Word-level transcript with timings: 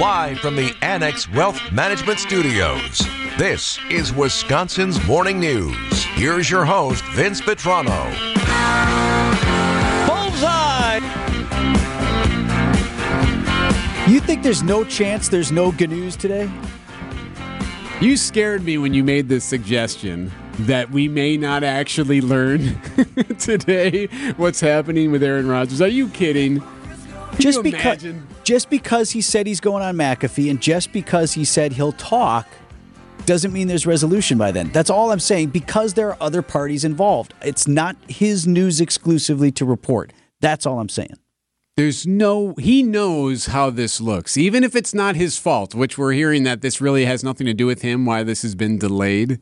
Live 0.00 0.38
from 0.38 0.56
the 0.56 0.74
Annex 0.80 1.30
Wealth 1.30 1.60
Management 1.70 2.18
Studios, 2.18 2.98
this 3.36 3.78
is 3.90 4.10
Wisconsin's 4.12 5.04
Morning 5.06 5.38
News. 5.38 6.04
Here's 6.14 6.50
your 6.50 6.64
host, 6.64 7.04
Vince 7.12 7.42
Vitrano. 7.42 8.08
Bullseye! 10.06 10.96
You 14.10 14.18
think 14.20 14.42
there's 14.42 14.62
no 14.62 14.82
chance 14.82 15.28
there's 15.28 15.52
no 15.52 15.70
good 15.70 15.90
news 15.90 16.16
today? 16.16 16.50
You 18.00 18.16
scared 18.16 18.64
me 18.64 18.78
when 18.78 18.94
you 18.94 19.04
made 19.04 19.28
this 19.28 19.44
suggestion 19.44 20.32
that 20.60 20.90
we 20.90 21.06
may 21.06 21.36
not 21.36 21.62
actually 21.62 22.22
learn 22.22 22.80
today 23.38 24.06
what's 24.38 24.60
happening 24.60 25.12
with 25.12 25.22
Aaron 25.22 25.48
Rodgers. 25.48 25.82
Are 25.82 25.86
you 25.88 26.08
kidding? 26.08 26.62
Just 27.38 27.62
because 27.62 28.04
imagine? 28.04 28.26
just 28.44 28.70
because 28.70 29.10
he 29.10 29.20
said 29.20 29.46
he's 29.46 29.60
going 29.60 29.82
on 29.82 29.96
McAfee 29.96 30.50
and 30.50 30.60
just 30.60 30.92
because 30.92 31.32
he 31.32 31.44
said 31.44 31.72
he'll 31.72 31.92
talk 31.92 32.46
doesn't 33.26 33.52
mean 33.52 33.68
there's 33.68 33.86
resolution 33.86 34.38
by 34.38 34.50
then. 34.50 34.70
That's 34.70 34.90
all 34.90 35.12
I'm 35.12 35.20
saying 35.20 35.48
because 35.48 35.94
there 35.94 36.08
are 36.08 36.16
other 36.20 36.42
parties 36.42 36.84
involved. 36.84 37.34
It's 37.42 37.68
not 37.68 37.96
his 38.08 38.46
news 38.46 38.80
exclusively 38.80 39.50
to 39.52 39.64
report. 39.64 40.12
That's 40.40 40.66
all 40.66 40.80
I'm 40.80 40.88
saying. 40.88 41.14
There's 41.76 42.06
no, 42.06 42.54
he 42.58 42.82
knows 42.82 43.46
how 43.46 43.70
this 43.70 44.00
looks, 44.00 44.36
even 44.36 44.62
if 44.62 44.76
it's 44.76 44.92
not 44.92 45.16
his 45.16 45.38
fault, 45.38 45.74
which 45.74 45.96
we're 45.96 46.12
hearing 46.12 46.42
that 46.42 46.60
this 46.60 46.80
really 46.82 47.06
has 47.06 47.24
nothing 47.24 47.46
to 47.46 47.54
do 47.54 47.64
with 47.64 47.80
him, 47.80 48.04
why 48.04 48.22
this 48.22 48.42
has 48.42 48.54
been 48.54 48.78
delayed. 48.78 49.40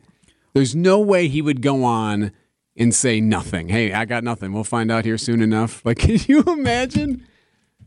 There's 0.53 0.73
no 0.73 0.99
way 0.99 1.27
he 1.27 1.41
would 1.41 1.61
go 1.61 1.83
on 1.83 2.31
and 2.77 2.95
say 2.95 3.19
nothing. 3.19 3.67
Hey, 3.67 3.91
I 3.91 4.05
got 4.05 4.23
nothing. 4.23 4.53
We'll 4.53 4.63
find 4.63 4.89
out 4.89 5.03
here 5.03 5.17
soon 5.17 5.41
enough. 5.41 5.85
Like, 5.85 5.97
can 5.99 6.19
you 6.27 6.43
imagine 6.43 7.27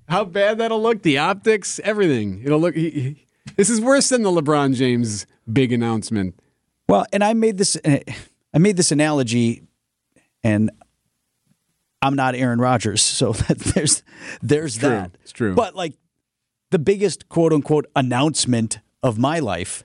how 0.08 0.24
bad 0.24 0.58
that'll 0.58 0.82
look? 0.82 1.02
The 1.02 1.18
optics, 1.18 1.80
everything. 1.82 2.42
It'll 2.44 2.60
look, 2.60 2.74
he, 2.74 2.90
he, 2.90 3.26
this 3.56 3.70
is 3.70 3.80
worse 3.80 4.08
than 4.08 4.22
the 4.22 4.30
LeBron 4.30 4.74
James 4.74 5.26
big 5.50 5.72
announcement. 5.72 6.38
Well, 6.88 7.06
and 7.12 7.24
I 7.24 7.32
made 7.32 7.58
this 7.58 7.76
eh, 7.84 8.00
I 8.52 8.58
made 8.58 8.76
this 8.76 8.92
analogy 8.92 9.62
and 10.42 10.70
I'm 12.02 12.14
not 12.14 12.34
Aaron 12.34 12.60
Rodgers, 12.60 13.02
so 13.02 13.32
there's 13.48 14.02
there's 14.42 14.76
True. 14.76 14.88
that. 14.88 15.16
It's 15.22 15.32
true. 15.32 15.54
But 15.54 15.74
like 15.74 15.94
the 16.70 16.78
biggest 16.78 17.28
quote 17.28 17.52
unquote 17.52 17.86
announcement 17.96 18.80
of 19.02 19.18
my 19.18 19.38
life 19.38 19.84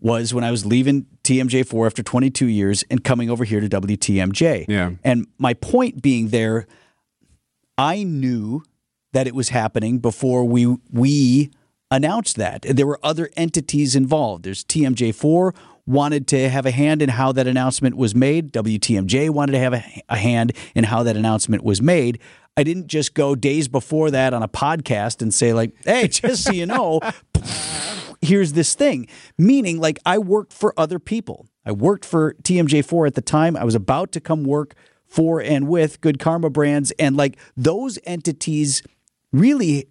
was 0.00 0.32
when 0.32 0.42
I 0.42 0.50
was 0.50 0.64
leaving 0.64 1.06
TMJ4 1.24 1.86
after 1.86 2.02
22 2.02 2.46
years 2.46 2.82
and 2.90 3.04
coming 3.04 3.28
over 3.28 3.44
here 3.44 3.60
to 3.60 3.68
WTMJ. 3.68 4.64
Yeah. 4.66 4.92
And 5.04 5.26
my 5.38 5.52
point 5.54 6.00
being 6.00 6.28
there, 6.28 6.66
I 7.76 8.02
knew 8.02 8.62
that 9.12 9.26
it 9.26 9.34
was 9.34 9.50
happening 9.50 9.98
before 9.98 10.44
we 10.44 10.76
we 10.90 11.50
announced 11.90 12.36
that. 12.36 12.62
There 12.62 12.86
were 12.86 13.00
other 13.02 13.30
entities 13.36 13.96
involved. 13.96 14.44
There's 14.44 14.64
TMJ4 14.64 15.54
wanted 15.86 16.28
to 16.28 16.48
have 16.48 16.66
a 16.66 16.70
hand 16.70 17.02
in 17.02 17.08
how 17.08 17.32
that 17.32 17.46
announcement 17.46 17.96
was 17.96 18.14
made. 18.14 18.52
WTMJ 18.52 19.30
wanted 19.30 19.52
to 19.52 19.58
have 19.58 19.74
a, 19.74 20.02
a 20.08 20.16
hand 20.16 20.52
in 20.74 20.84
how 20.84 21.02
that 21.02 21.16
announcement 21.16 21.64
was 21.64 21.82
made. 21.82 22.20
I 22.56 22.62
didn't 22.62 22.86
just 22.86 23.14
go 23.14 23.34
days 23.34 23.68
before 23.68 24.10
that 24.10 24.32
on 24.34 24.42
a 24.42 24.48
podcast 24.48 25.22
and 25.22 25.32
say 25.32 25.52
like, 25.52 25.74
"Hey, 25.84 26.08
just 26.08 26.44
so 26.44 26.52
you 26.52 26.66
know, 26.66 27.00
here's 28.20 28.52
this 28.52 28.74
thing." 28.74 29.08
Meaning 29.38 29.78
like 29.78 29.98
I 30.06 30.18
worked 30.18 30.52
for 30.52 30.74
other 30.76 30.98
people. 30.98 31.48
I 31.64 31.72
worked 31.72 32.04
for 32.04 32.34
TMJ4 32.42 33.08
at 33.08 33.14
the 33.14 33.20
time. 33.20 33.56
I 33.56 33.64
was 33.64 33.74
about 33.74 34.12
to 34.12 34.20
come 34.20 34.44
work 34.44 34.74
for 35.06 35.40
and 35.40 35.68
with 35.68 36.00
Good 36.00 36.18
Karma 36.18 36.50
Brands 36.50 36.92
and 36.92 37.16
like 37.16 37.36
those 37.56 37.98
entities 38.04 38.82
really 39.32 39.86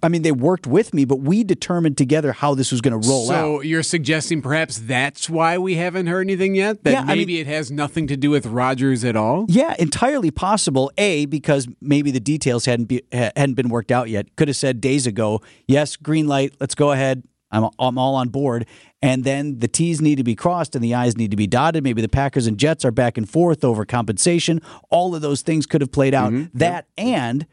I 0.00 0.06
mean, 0.08 0.22
they 0.22 0.30
worked 0.30 0.68
with 0.68 0.94
me, 0.94 1.04
but 1.04 1.16
we 1.16 1.42
determined 1.42 1.98
together 1.98 2.30
how 2.32 2.54
this 2.54 2.70
was 2.70 2.80
going 2.80 3.00
to 3.00 3.08
roll 3.08 3.26
so 3.26 3.32
out. 3.34 3.36
So 3.36 3.60
you're 3.62 3.82
suggesting 3.82 4.40
perhaps 4.40 4.78
that's 4.78 5.28
why 5.28 5.58
we 5.58 5.74
haven't 5.74 6.06
heard 6.06 6.24
anything 6.24 6.54
yet? 6.54 6.84
That 6.84 6.90
Yeah, 6.92 7.00
I 7.00 7.16
maybe 7.16 7.32
mean- 7.32 7.40
it 7.40 7.46
has 7.48 7.72
nothing 7.72 8.06
to 8.06 8.16
do 8.16 8.30
with 8.30 8.46
Rodgers 8.46 9.04
at 9.04 9.16
all? 9.16 9.44
Yeah, 9.48 9.74
entirely 9.80 10.30
possible. 10.30 10.92
A 10.98 11.26
because 11.26 11.66
maybe 11.80 12.12
the 12.12 12.20
details 12.20 12.64
hadn't 12.64 12.84
be, 12.84 13.02
hadn't 13.10 13.54
been 13.54 13.70
worked 13.70 13.90
out 13.90 14.08
yet. 14.08 14.36
Could 14.36 14.46
have 14.46 14.56
said 14.56 14.80
days 14.80 15.08
ago, 15.08 15.42
yes, 15.66 15.96
green 15.96 16.28
light, 16.28 16.54
let's 16.60 16.76
go 16.76 16.92
ahead. 16.92 17.24
I'm 17.50 17.68
I'm 17.78 17.98
all 17.98 18.14
on 18.14 18.28
board. 18.28 18.66
And 19.02 19.24
then 19.24 19.58
the 19.58 19.68
T's 19.68 20.00
need 20.00 20.14
to 20.14 20.24
be 20.24 20.36
crossed 20.36 20.76
and 20.76 20.82
the 20.84 20.94
I's 20.94 21.16
need 21.16 21.32
to 21.32 21.36
be 21.36 21.48
dotted. 21.48 21.82
Maybe 21.82 22.00
the 22.00 22.08
Packers 22.08 22.46
and 22.46 22.56
Jets 22.56 22.84
are 22.84 22.92
back 22.92 23.18
and 23.18 23.28
forth 23.28 23.64
over 23.64 23.84
compensation. 23.84 24.62
All 24.90 25.14
of 25.16 25.22
those 25.22 25.42
things 25.42 25.66
could 25.66 25.80
have 25.80 25.90
played 25.90 26.14
out. 26.14 26.32
Mm-hmm. 26.32 26.56
That 26.56 26.86
and 26.96 27.46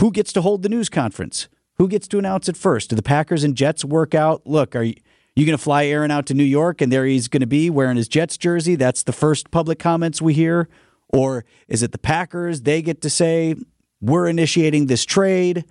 who 0.00 0.10
gets 0.10 0.32
to 0.32 0.42
hold 0.42 0.62
the 0.62 0.68
news 0.68 0.88
conference? 0.88 1.48
Who 1.76 1.88
gets 1.88 2.08
to 2.08 2.18
announce 2.18 2.48
it 2.48 2.56
first? 2.56 2.90
Do 2.90 2.96
the 2.96 3.02
Packers 3.02 3.44
and 3.44 3.56
Jets 3.56 3.84
work 3.84 4.14
out? 4.14 4.46
Look, 4.46 4.74
are 4.74 4.82
you 4.82 4.94
you 5.38 5.46
going 5.46 5.56
to 5.56 5.62
fly 5.62 5.86
Aaron 5.86 6.10
out 6.10 6.26
to 6.26 6.34
New 6.34 6.42
York 6.42 6.80
and 6.80 6.90
there 6.90 7.06
he's 7.06 7.28
going 7.28 7.42
to 7.42 7.46
be 7.46 7.70
wearing 7.70 7.96
his 7.96 8.08
Jets 8.08 8.36
jersey? 8.36 8.74
That's 8.74 9.04
the 9.04 9.12
first 9.12 9.52
public 9.52 9.78
comments 9.78 10.20
we 10.20 10.34
hear. 10.34 10.68
Or 11.10 11.44
is 11.68 11.84
it 11.84 11.92
the 11.92 11.98
Packers? 11.98 12.62
They 12.62 12.82
get 12.82 13.00
to 13.02 13.10
say, 13.10 13.54
we're 14.00 14.26
initiating 14.26 14.86
this 14.86 15.04
trade. 15.04 15.64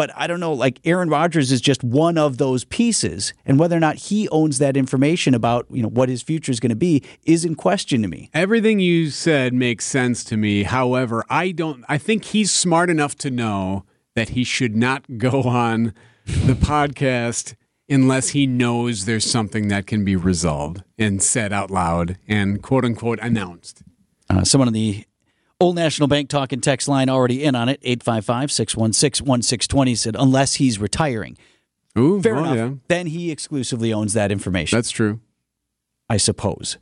But 0.00 0.12
I 0.16 0.26
don't 0.26 0.40
know, 0.40 0.54
like 0.54 0.80
Aaron 0.86 1.10
Rodgers 1.10 1.52
is 1.52 1.60
just 1.60 1.84
one 1.84 2.16
of 2.16 2.38
those 2.38 2.64
pieces. 2.64 3.34
And 3.44 3.58
whether 3.58 3.76
or 3.76 3.80
not 3.80 3.96
he 3.96 4.30
owns 4.30 4.56
that 4.56 4.74
information 4.74 5.34
about, 5.34 5.66
you 5.68 5.82
know, 5.82 5.90
what 5.90 6.08
his 6.08 6.22
future 6.22 6.50
is 6.50 6.58
going 6.58 6.70
to 6.70 6.74
be 6.74 7.02
is 7.26 7.44
in 7.44 7.54
question 7.54 8.00
to 8.00 8.08
me. 8.08 8.30
Everything 8.32 8.80
you 8.80 9.10
said 9.10 9.52
makes 9.52 9.84
sense 9.84 10.24
to 10.24 10.38
me. 10.38 10.62
However, 10.62 11.22
I 11.28 11.52
don't 11.52 11.84
I 11.86 11.98
think 11.98 12.24
he's 12.24 12.50
smart 12.50 12.88
enough 12.88 13.14
to 13.16 13.30
know 13.30 13.84
that 14.14 14.30
he 14.30 14.42
should 14.42 14.74
not 14.74 15.04
go 15.18 15.42
on 15.42 15.92
the 16.24 16.54
podcast 16.54 17.54
unless 17.90 18.30
he 18.30 18.46
knows 18.46 19.04
there's 19.04 19.30
something 19.30 19.68
that 19.68 19.86
can 19.86 20.02
be 20.02 20.16
resolved 20.16 20.82
and 20.96 21.22
said 21.22 21.52
out 21.52 21.70
loud 21.70 22.16
and 22.26 22.62
quote 22.62 22.86
unquote 22.86 23.18
announced. 23.20 23.82
Uh, 24.30 24.44
someone 24.44 24.68
on 24.68 24.72
the 24.72 25.04
Old 25.60 25.76
National 25.76 26.08
Bank 26.08 26.30
talking 26.30 26.60
text 26.60 26.88
line 26.88 27.10
already 27.10 27.44
in 27.44 27.54
on 27.54 27.68
it, 27.68 27.78
855 27.82 28.50
616 28.50 29.26
1620 29.26 29.94
said, 29.94 30.16
unless 30.18 30.54
he's 30.54 30.78
retiring. 30.78 31.36
Ooh, 31.98 32.22
Fair 32.22 32.36
oh, 32.36 32.38
enough. 32.38 32.56
yeah. 32.56 32.70
Then 32.88 33.08
he 33.08 33.30
exclusively 33.30 33.92
owns 33.92 34.14
that 34.14 34.32
information, 34.32 34.76
That's 34.76 34.90
true. 34.90 35.20
I 36.08 36.16
suppose. 36.16 36.78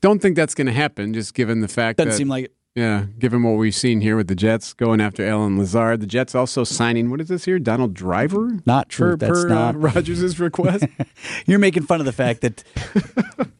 Don't 0.00 0.20
think 0.20 0.36
that's 0.36 0.54
going 0.54 0.66
to 0.68 0.72
happen 0.72 1.12
just 1.12 1.34
given 1.34 1.60
the 1.60 1.68
fact 1.68 1.98
Doesn't 1.98 2.10
that 2.10 2.16
seem 2.16 2.28
like 2.28 2.46
it. 2.46 2.54
Yeah, 2.78 3.06
given 3.18 3.42
what 3.42 3.58
we've 3.58 3.74
seen 3.74 4.02
here 4.02 4.14
with 4.14 4.28
the 4.28 4.36
Jets 4.36 4.72
going 4.72 5.00
after 5.00 5.26
Allen 5.26 5.58
Lazard, 5.58 6.00
the 6.00 6.06
Jets 6.06 6.36
also 6.36 6.62
signing 6.62 7.10
what 7.10 7.20
is 7.20 7.26
this 7.26 7.44
here? 7.44 7.58
Donald 7.58 7.92
Driver? 7.92 8.60
Not 8.66 8.88
true. 8.88 9.16
Per, 9.16 9.16
That's 9.16 9.42
per 9.42 9.48
not. 9.48 9.74
uh, 9.74 9.78
Rodgers' 9.78 10.38
request. 10.38 10.84
You're 11.46 11.58
making 11.58 11.86
fun 11.86 11.98
of 11.98 12.06
the 12.06 12.12
fact 12.12 12.42
that 12.42 12.62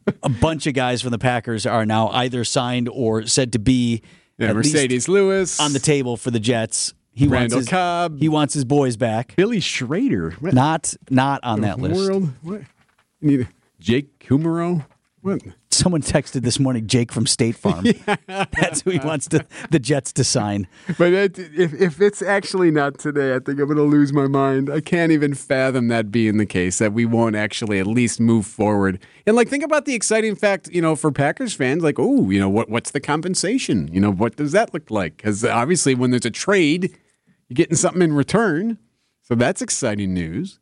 a 0.23 0.29
bunch 0.29 0.67
of 0.67 0.73
guys 0.73 1.01
from 1.01 1.11
the 1.11 1.17
Packers 1.17 1.65
are 1.65 1.85
now 1.85 2.07
either 2.11 2.45
signed 2.45 2.87
or 2.87 3.25
said 3.25 3.51
to 3.51 3.59
be 3.59 4.01
yeah, 4.37 4.51
at 4.51 4.55
least 4.55 4.73
Marcedes 4.73 5.09
Lewis 5.09 5.59
on 5.59 5.73
the 5.73 5.79
table 5.79 6.15
for 6.15 6.31
the 6.31 6.39
Jets. 6.39 6.93
He 7.11 7.27
Randall 7.27 7.57
wants 7.57 7.67
his, 7.67 7.69
Cobb. 7.69 8.19
He 8.19 8.29
wants 8.29 8.53
his 8.53 8.63
boys 8.63 8.95
back. 8.95 9.35
Billy 9.35 9.59
Schrader. 9.59 10.31
What 10.39 10.53
Not 10.53 10.93
not 11.09 11.43
on 11.43 11.59
that 11.59 11.75
the 11.75 11.89
list. 11.89 12.09
World? 12.09 12.29
What? 12.41 12.61
Need 13.19 13.49
Jake 13.81 14.17
Kumerow? 14.19 14.85
What? 15.19 15.41
Someone 15.79 16.01
texted 16.01 16.41
this 16.41 16.59
morning 16.59 16.87
Jake 16.87 17.09
from 17.09 17.25
State 17.25 17.55
Farm. 17.55 17.85
That's 18.27 18.81
who 18.81 18.91
he 18.91 18.99
wants 18.99 19.29
to, 19.29 19.45
the 19.71 19.79
Jets 19.79 20.11
to 20.13 20.25
sign. 20.25 20.67
But 20.97 21.13
it, 21.13 21.39
if 21.39 21.73
if 21.73 22.01
it's 22.01 22.21
actually 22.21 22.69
not 22.69 22.99
today, 22.99 23.33
I 23.33 23.39
think 23.39 23.61
I'm 23.61 23.65
going 23.67 23.77
to 23.77 23.83
lose 23.83 24.11
my 24.11 24.27
mind. 24.27 24.69
I 24.69 24.81
can't 24.81 25.13
even 25.13 25.33
fathom 25.33 25.87
that 25.87 26.11
being 26.11 26.35
the 26.35 26.45
case. 26.45 26.79
That 26.79 26.91
we 26.91 27.05
won't 27.05 27.37
actually 27.37 27.79
at 27.79 27.87
least 27.87 28.19
move 28.19 28.45
forward. 28.45 28.99
And 29.25 29.37
like, 29.37 29.47
think 29.47 29.63
about 29.63 29.85
the 29.85 29.93
exciting 29.93 30.35
fact, 30.35 30.67
you 30.69 30.81
know, 30.81 30.97
for 30.97 31.13
Packers 31.13 31.53
fans, 31.53 31.81
like, 31.81 31.97
oh, 31.97 32.29
you 32.29 32.41
know, 32.41 32.49
what 32.49 32.69
what's 32.69 32.91
the 32.91 32.99
compensation? 32.99 33.89
You 33.93 34.01
know, 34.01 34.11
what 34.11 34.35
does 34.35 34.51
that 34.51 34.73
look 34.73 34.91
like? 34.91 35.15
Because 35.15 35.45
obviously, 35.45 35.95
when 35.95 36.11
there's 36.11 36.25
a 36.25 36.29
trade, 36.31 36.91
you're 37.47 37.55
getting 37.55 37.77
something 37.77 38.01
in 38.01 38.11
return. 38.11 38.79
So 39.21 39.33
that's 39.33 39.61
exciting 39.61 40.13
news. 40.13 40.59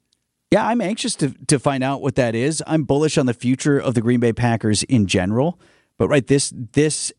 Yeah, 0.51 0.65
I'm 0.65 0.79
anxious 0.79 1.15
to 1.15 1.31
to 1.47 1.59
find 1.59 1.83
out 1.83 2.01
what 2.01 2.15
that 2.15 2.33
is. 2.33 2.63
I'm 2.65 2.83
bullish 2.83 3.17
on 3.17 3.25
the 3.25 3.33
future 3.33 3.77
of 3.77 3.95
the 3.95 4.01
Green 4.01 4.19
Bay 4.19 4.31
Packers 4.31 4.83
in 4.83 5.05
general, 5.05 5.59
but 5.97 6.07
right 6.07 6.25
this 6.25 6.53
this 6.55 7.11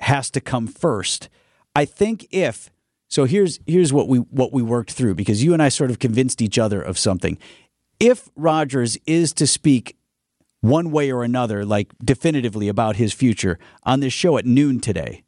has 0.00 0.30
to 0.30 0.40
come 0.40 0.66
first. 0.66 1.28
I 1.76 1.84
think 1.84 2.26
if 2.30 2.70
so 3.08 3.24
here's 3.26 3.60
here's 3.66 3.92
what 3.92 4.08
we 4.08 4.18
what 4.18 4.52
we 4.52 4.62
worked 4.62 4.92
through 4.92 5.14
because 5.14 5.44
you 5.44 5.52
and 5.52 5.62
I 5.62 5.68
sort 5.68 5.90
of 5.90 5.98
convinced 5.98 6.40
each 6.40 6.58
other 6.58 6.80
of 6.80 6.98
something. 6.98 7.38
If 8.00 8.30
Rodgers 8.34 8.96
is 9.06 9.32
to 9.34 9.46
speak 9.46 9.96
one 10.60 10.90
way 10.90 11.12
or 11.12 11.22
another 11.22 11.64
like 11.66 11.92
definitively 12.02 12.68
about 12.68 12.96
his 12.96 13.12
future 13.12 13.58
on 13.82 14.00
this 14.00 14.14
show 14.14 14.38
at 14.38 14.46
noon 14.46 14.80
today, 14.80 15.23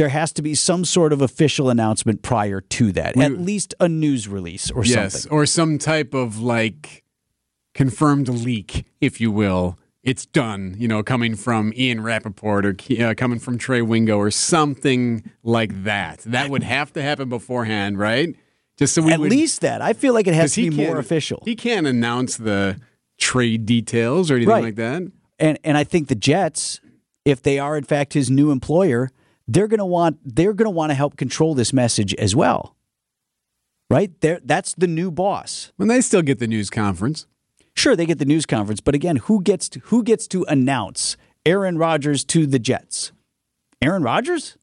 there 0.00 0.08
has 0.08 0.32
to 0.32 0.40
be 0.40 0.54
some 0.54 0.82
sort 0.82 1.12
of 1.12 1.20
official 1.20 1.68
announcement 1.68 2.22
prior 2.22 2.62
to 2.62 2.90
that. 2.92 3.14
at 3.20 3.32
least 3.38 3.74
a 3.80 3.86
news 3.86 4.26
release 4.26 4.70
or 4.70 4.82
Yes, 4.82 5.12
something. 5.24 5.30
or 5.36 5.44
some 5.44 5.76
type 5.76 6.14
of 6.14 6.40
like 6.40 7.04
confirmed 7.74 8.28
leak, 8.28 8.86
if 9.02 9.20
you 9.20 9.30
will. 9.30 9.78
It's 10.02 10.24
done, 10.24 10.74
you 10.78 10.88
know, 10.88 11.02
coming 11.02 11.34
from 11.36 11.74
Ian 11.76 12.02
Rapoport 12.02 12.64
or 12.64 12.74
uh, 12.98 13.12
coming 13.14 13.38
from 13.38 13.58
Trey 13.58 13.82
Wingo 13.82 14.16
or 14.16 14.30
something 14.30 15.30
like 15.42 15.84
that. 15.84 16.20
That 16.20 16.48
would 16.48 16.62
have 16.62 16.90
to 16.94 17.02
happen 17.02 17.28
beforehand, 17.28 17.98
right? 17.98 18.34
Just 18.78 18.94
so 18.94 19.02
we 19.02 19.12
At 19.12 19.20
would, 19.20 19.28
least 19.30 19.60
that. 19.60 19.82
I 19.82 19.92
feel 19.92 20.14
like 20.14 20.26
it 20.26 20.32
has 20.32 20.54
to 20.54 20.70
be 20.70 20.86
more 20.86 20.98
official. 20.98 21.42
He 21.44 21.54
can't 21.54 21.86
announce 21.86 22.38
the 22.38 22.80
trade 23.18 23.66
details 23.66 24.30
or 24.30 24.36
anything 24.36 24.48
Right. 24.54 24.64
like 24.64 24.76
that. 24.76 25.02
and 25.38 25.58
and 25.62 25.76
I 25.76 25.84
think 25.84 26.08
the 26.08 26.14
Jets, 26.14 26.80
if 27.26 27.42
they 27.42 27.58
are 27.58 27.76
in 27.76 27.84
fact 27.84 28.14
his 28.14 28.30
new 28.30 28.50
employer, 28.50 29.10
they're 29.50 29.68
going 29.68 29.78
to 29.78 29.84
want 29.84 30.18
they're 30.24 30.54
going 30.54 30.66
to 30.66 30.70
want 30.70 30.90
to 30.90 30.94
help 30.94 31.16
control 31.16 31.54
this 31.54 31.72
message 31.72 32.14
as 32.14 32.36
well. 32.36 32.76
Right? 33.90 34.18
There 34.20 34.40
that's 34.44 34.74
the 34.74 34.86
new 34.86 35.10
boss. 35.10 35.72
When 35.76 35.88
they 35.88 36.00
still 36.00 36.22
get 36.22 36.38
the 36.38 36.46
news 36.46 36.70
conference. 36.70 37.26
Sure, 37.74 37.96
they 37.96 38.06
get 38.06 38.18
the 38.18 38.24
news 38.24 38.46
conference, 38.46 38.80
but 38.80 38.94
again, 38.94 39.16
who 39.16 39.42
gets 39.42 39.68
to, 39.70 39.80
who 39.84 40.02
gets 40.02 40.26
to 40.28 40.44
announce 40.48 41.16
Aaron 41.46 41.78
Rodgers 41.78 42.24
to 42.24 42.44
the 42.44 42.58
Jets? 42.58 43.12
Aaron 43.80 44.02
Rodgers 44.02 44.58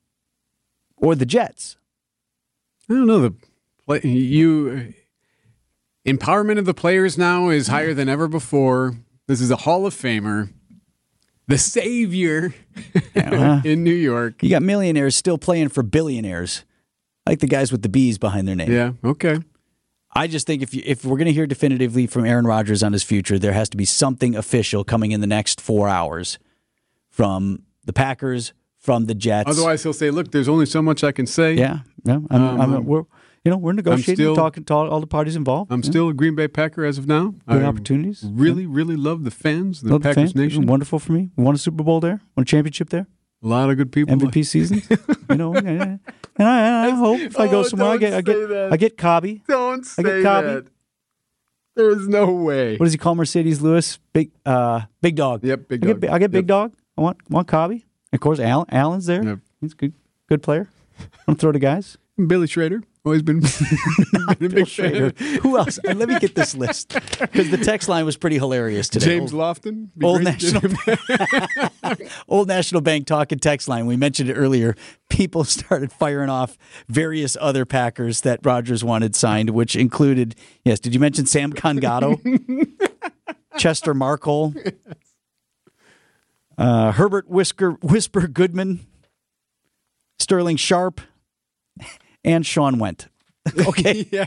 or 0.98 1.16
the 1.16 1.26
Jets? 1.26 1.78
I 2.90 2.94
don't 2.94 3.08
know 3.08 3.20
the 3.20 3.34
play, 3.86 4.02
you 4.04 4.94
empowerment 6.06 6.60
of 6.60 6.66
the 6.66 6.74
players 6.74 7.18
now 7.18 7.50
is 7.50 7.68
higher 7.68 7.94
than 7.94 8.10
ever 8.10 8.28
before. 8.28 8.98
This 9.28 9.42
is 9.42 9.52
a 9.52 9.58
Hall 9.58 9.86
of 9.86 9.94
Famer, 9.94 10.54
the 11.48 11.58
savior 11.58 12.54
Yeah. 13.16 13.62
in 13.66 13.84
New 13.84 13.94
York. 13.94 14.44
You 14.44 14.50
got 14.50 14.62
millionaires 14.64 15.16
still 15.16 15.38
playing 15.38 15.70
for 15.70 15.84
billionaires, 15.84 16.64
like 17.26 17.40
the 17.40 17.48
guys 17.48 17.72
with 17.72 17.82
the 17.82 17.90
B's 17.90 18.18
behind 18.18 18.48
their 18.48 18.56
name. 18.56 18.72
Yeah, 18.72 18.92
okay. 19.04 19.40
I 20.14 20.28
just 20.28 20.48
think 20.48 20.62
if 20.64 20.74
you, 20.74 20.82
if 20.86 21.06
we're 21.06 21.18
going 21.18 21.28
to 21.28 21.34
hear 21.34 21.46
definitively 21.46 22.08
from 22.08 22.26
Aaron 22.26 22.48
Rodgers 22.48 22.82
on 22.82 22.92
his 22.94 23.04
future, 23.04 23.38
there 23.38 23.54
has 23.54 23.70
to 23.70 23.78
be 23.78 23.86
something 23.86 24.36
official 24.36 24.84
coming 24.84 25.12
in 25.12 25.22
the 25.22 25.28
next 25.28 25.62
four 25.62 25.88
hours 25.88 26.40
from 27.10 27.64
the 27.86 27.94
Packers, 27.94 28.54
from 28.78 29.06
the 29.06 29.14
Jets. 29.14 29.50
Otherwise, 29.50 29.84
he'll 29.84 29.94
say, 29.94 30.10
"Look, 30.10 30.32
there's 30.32 30.48
only 30.50 30.66
so 30.66 30.82
much 30.82 31.04
I 31.04 31.12
can 31.12 31.28
say. 31.28 31.54
yeah, 31.54 31.80
yeah. 32.04 32.20
I'm, 32.32 32.42
Um, 32.42 32.62
I'm, 32.62 32.86
we're 32.86 33.04
you 33.48 33.52
know 33.52 33.58
we're 33.58 33.72
negotiating, 33.74 34.16
still- 34.16 34.36
talking 34.36 34.64
to 34.66 34.74
all, 34.74 34.90
all 34.90 35.00
the 35.00 35.08
parties 35.08 35.36
involved. 35.36 35.72
I'm 35.72 35.82
Yeah. 35.82 35.90
still 35.90 36.10
a 36.10 36.14
Green 36.14 36.36
Bay 36.36 36.48
Packer 36.48 36.84
as 36.86 36.98
of 36.98 37.08
now. 37.08 37.36
good 37.48 37.64
I 37.64 37.66
opportunities. 37.66 38.24
Really, 38.30 38.66
really 38.66 38.96
love 38.96 39.24
the 39.24 39.32
fans, 39.32 39.82
the 39.82 39.92
Love 39.92 40.02
the 40.04 40.10
Packers 40.10 40.32
fans. 40.34 40.36
Nation. 40.36 40.66
Wonderful 40.66 41.00
for 41.00 41.14
me. 41.14 41.30
We 41.36 41.44
won 41.44 41.56
a 41.56 41.58
Super 41.58 41.84
Bowl 41.84 42.00
there. 42.00 42.22
Won 42.36 42.42
a 42.42 42.46
championship 42.46 42.90
there. 42.90 43.08
A 43.44 43.48
lot 43.48 43.70
of 43.70 43.78
good 43.78 43.92
people. 43.92 44.16
MVP 44.16 44.44
seasons. 44.54 44.90
you 45.30 45.36
know, 45.36 45.54
and 45.54 45.70
I, 45.70 46.00
and 46.40 46.48
I 46.48 46.90
hope 46.92 47.20
if 47.22 47.40
I 47.40 47.48
go 47.48 47.60
Oh, 47.60 47.64
somewhere, 47.64 47.90
I 47.90 47.98
get 47.98 48.14
I 48.14 48.22
get 48.22 48.50
that. 48.50 48.74
I 48.74 48.78
get 48.78 48.98
Cobby. 48.98 49.44
Don't 49.48 49.86
I 49.98 50.02
get 50.02 50.10
say 50.12 50.24
Cobby. 50.24 50.48
that. 50.48 50.66
There's 51.76 52.08
no 52.08 52.32
way. 52.32 52.76
What 52.78 52.86
does 52.86 52.94
he 52.94 52.98
call 52.98 53.16
Marcedes 53.16 53.62
Lewis? 53.62 54.00
Big 54.14 54.32
uh 54.46 54.82
big 55.02 55.16
dog. 55.16 55.44
Yep, 55.44 55.68
big 55.68 55.84
I 55.86 55.88
dog. 55.92 56.02
get, 56.02 56.12
I 56.12 56.18
get 56.20 56.32
big 56.32 56.44
Yep. 56.44 56.48
dog. 56.48 56.74
I 56.98 57.02
want 57.02 57.18
want 57.30 57.48
Cobby. 57.48 57.86
Of 58.12 58.20
course, 58.20 58.40
Allen, 58.40 58.66
Allen's 58.70 59.06
there. 59.06 59.24
Yep. 59.24 59.40
He's 59.62 59.74
a 59.74 59.76
good 59.76 59.94
good 60.28 60.42
player. 60.42 60.70
I'm 61.00 61.08
gonna 61.28 61.38
throw 61.38 61.52
to 61.52 61.60
guys. 61.60 61.98
Billy 62.26 62.48
Schrader, 62.48 62.82
always 63.08 63.22
been, 63.22 63.40
been 64.40 64.52
a 64.52 64.56
big 64.56 64.68
Schrader. 64.68 65.12
Who 65.42 65.58
else? 65.58 65.80
Uh, 65.88 65.94
Let 65.94 66.10
me 66.10 66.20
get 66.20 66.36
this 66.36 66.54
list 66.56 66.94
because 67.20 67.50
the 67.50 67.58
text 67.58 67.88
line 67.88 68.06
was 68.06 68.18
pretty 68.18 68.38
hilarious 68.38 68.90
today. 68.90 69.06
James 69.06 69.32
Lofton. 69.32 69.90
Old 70.04 70.26
to 70.26 70.34
get 70.34 70.54
National. 71.88 72.08
Old 72.28 72.48
National 72.48 72.82
Bank 72.82 73.08
talking 73.08 73.40
text 73.40 73.68
line. 73.68 73.86
We 73.86 73.96
mentioned 73.96 74.30
it 74.30 74.34
earlier. 74.34 74.76
People 75.10 75.44
started 75.46 75.92
firing 75.92 76.30
off 76.30 76.58
various 76.90 77.38
other 77.40 77.66
Packers 77.66 78.22
that 78.22 78.42
Rodgers 78.44 78.84
wanted 78.84 79.16
signed, 79.16 79.52
which 79.52 79.76
included 79.76 80.36
yes. 80.66 80.80
Did 80.80 80.94
you 80.94 81.00
mention 81.00 81.26
Sam 81.26 81.54
Congato, 81.54 82.18
Chester 83.58 83.94
Marcol, 83.94 84.76
uh, 86.58 86.92
Herbert 86.92 87.30
Whisker 87.30 87.72
Whisper 87.82 88.28
Goodman, 88.28 88.86
Sterling 90.20 90.58
Sharpe, 90.58 91.00
and 92.28 92.46
Shawn 92.46 92.76
Wendt. 92.76 93.08
Okay, 93.66 94.06
yeah, 94.12 94.26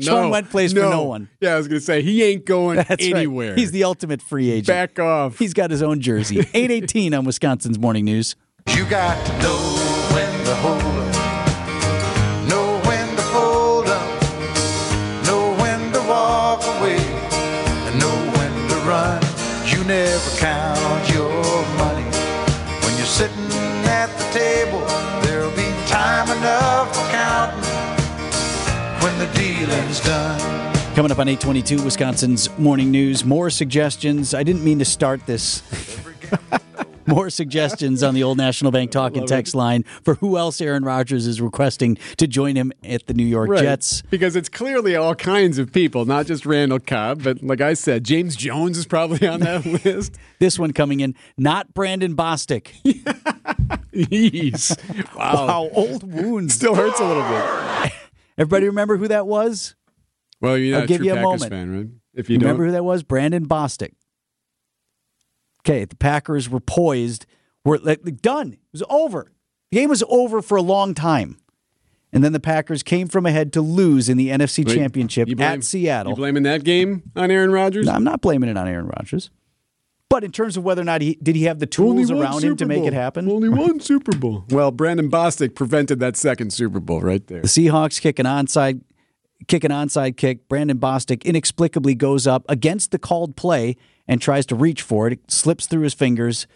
Shawn 0.00 0.30
no, 0.30 0.30
Wendt 0.30 0.48
plays 0.48 0.72
for 0.72 0.78
no 0.78 1.02
one. 1.02 1.28
Yeah, 1.42 1.54
I 1.54 1.58
was 1.58 1.68
going 1.68 1.78
to 1.78 1.84
say 1.84 2.00
he 2.00 2.22
ain't 2.22 2.46
going 2.46 2.76
that's 2.76 2.88
right. 3.04 3.14
anywhere. 3.14 3.54
He's 3.54 3.70
the 3.70 3.84
ultimate 3.84 4.22
free 4.22 4.50
agent. 4.50 4.68
back 4.68 4.98
off. 4.98 5.38
He's 5.38 5.52
got 5.52 5.70
his 5.70 5.82
own 5.82 6.00
jersey. 6.00 6.38
818 6.54 7.12
on 7.12 7.26
Wisconsin's 7.26 7.78
Morning 7.78 8.06
News. 8.06 8.34
You 8.74 8.86
got 8.86 9.26
to 9.26 9.38
know 9.42 9.58
when 10.14 10.44
to 10.46 10.54
hold 10.56 10.95
the 29.82 30.02
done. 30.04 30.94
Coming 30.94 31.12
up 31.12 31.18
on 31.18 31.28
822 31.28 31.84
Wisconsin's 31.84 32.48
Morning 32.58 32.90
News, 32.90 33.24
more 33.24 33.50
suggestions. 33.50 34.32
I 34.32 34.42
didn't 34.42 34.64
mean 34.64 34.78
to 34.78 34.84
start 34.84 35.26
this. 35.26 35.62
more 37.06 37.28
suggestions 37.30 38.02
on 38.02 38.14
the 38.14 38.22
Old 38.22 38.38
National 38.38 38.72
Bank 38.72 38.90
talk 38.90 39.14
and 39.14 39.28
text 39.28 39.54
line 39.54 39.82
for 40.02 40.14
who 40.14 40.38
else 40.38 40.60
Aaron 40.60 40.84
Rodgers 40.84 41.26
is 41.26 41.40
requesting 41.40 41.98
to 42.16 42.26
join 42.26 42.56
him 42.56 42.72
at 42.82 43.06
the 43.06 43.14
New 43.14 43.26
York 43.26 43.50
Right. 43.50 43.62
Jets. 43.62 44.02
Because 44.08 44.34
it's 44.36 44.48
clearly 44.48 44.96
all 44.96 45.14
kinds 45.14 45.58
of 45.58 45.70
people, 45.72 46.06
not 46.06 46.26
just 46.26 46.46
Randall 46.46 46.80
Cobb, 46.80 47.22
but 47.22 47.42
like 47.42 47.60
I 47.60 47.74
said, 47.74 48.02
James 48.02 48.34
Jones 48.34 48.78
is 48.78 48.86
probably 48.86 49.28
on 49.28 49.40
that 49.40 49.66
list. 49.84 50.16
This 50.38 50.58
one 50.58 50.72
coming 50.72 51.00
in, 51.00 51.14
not 51.36 51.74
Brandon 51.74 52.16
Bostick. 52.16 52.72
Jeez. 53.92 55.14
Wow. 55.14 55.46
Wow, 55.46 55.70
old 55.74 56.02
wounds. 56.10 56.54
Still 56.54 56.74
hurts 56.74 57.00
a 57.00 57.04
little 57.06 57.22
bit. 57.22 57.92
Everybody 58.38 58.66
remember 58.66 58.96
who 58.96 59.08
that 59.08 59.26
was? 59.26 59.74
Well, 60.40 60.58
you're 60.58 60.76
I'll 60.78 60.84
a 60.84 60.86
give 60.86 61.02
you 61.04 61.12
a 61.12 61.16
Packers 61.16 61.24
moment. 61.42 61.50
fan, 61.50 61.76
right? 61.76 61.86
If 62.14 62.30
you 62.30 62.38
remember 62.38 62.66
who 62.66 62.72
that 62.72 62.84
was? 62.84 63.02
Brandon 63.02 63.46
Bostick. 63.46 63.92
Okay, 65.62 65.84
the 65.84 65.96
Packers 65.96 66.48
were 66.48 66.60
poised. 66.60 67.26
Were 67.64 67.78
like, 67.78 68.02
done. 68.22 68.52
It 68.52 68.58
was 68.72 68.82
over. 68.88 69.32
The 69.72 69.78
game 69.78 69.88
was 69.88 70.04
over 70.08 70.40
for 70.42 70.56
a 70.56 70.62
long 70.62 70.94
time. 70.94 71.38
And 72.12 72.22
then 72.22 72.32
the 72.32 72.40
Packers 72.40 72.82
came 72.82 73.08
from 73.08 73.26
ahead 73.26 73.52
to 73.54 73.60
lose 73.60 74.08
in 74.08 74.16
the 74.16 74.28
NFC 74.28 74.64
Wait, 74.66 74.74
Championship 74.76 75.26
blame- 75.28 75.40
at 75.40 75.64
Seattle. 75.64 76.12
You 76.12 76.16
blaming 76.16 76.44
that 76.44 76.62
game 76.62 77.02
on 77.16 77.30
Aaron 77.30 77.50
Rodgers? 77.50 77.86
No, 77.86 77.92
I'm 77.92 78.04
not 78.04 78.20
blaming 78.20 78.48
it 78.48 78.56
on 78.56 78.68
Aaron 78.68 78.86
Rodgers. 78.86 79.30
But 80.08 80.22
in 80.22 80.30
terms 80.30 80.56
of 80.56 80.62
whether 80.64 80.82
or 80.82 80.84
not 80.84 81.00
he 81.02 81.18
did 81.22 81.34
he 81.36 81.44
have 81.44 81.58
the 81.58 81.66
tools 81.66 82.12
one 82.12 82.22
around 82.22 82.44
him 82.44 82.56
to 82.56 82.62
Super 82.62 82.66
make 82.66 82.78
Bowl. 82.78 82.86
it 82.88 82.92
happen? 82.94 83.28
Only 83.28 83.48
one 83.48 83.80
Super 83.80 84.16
Bowl. 84.16 84.44
Well, 84.50 84.70
Brandon 84.70 85.10
Bostick 85.10 85.54
prevented 85.54 85.98
that 86.00 86.16
second 86.16 86.52
Super 86.52 86.78
Bowl 86.80 87.00
right 87.00 87.26
there. 87.26 87.42
The 87.42 87.48
Seahawks 87.48 88.00
kick 88.00 88.18
an 88.18 88.26
onside 88.26 88.82
kick 89.48 89.64
an 89.64 89.72
onside 89.72 90.16
kick. 90.16 90.48
Brandon 90.48 90.78
Bostick 90.78 91.24
inexplicably 91.24 91.94
goes 91.94 92.26
up 92.26 92.44
against 92.48 92.90
the 92.92 92.98
called 92.98 93.36
play 93.36 93.76
and 94.08 94.20
tries 94.20 94.46
to 94.46 94.54
reach 94.54 94.80
for 94.82 95.08
it. 95.08 95.14
It 95.14 95.30
slips 95.30 95.66
through 95.66 95.82
his 95.82 95.94
fingers. 95.94 96.46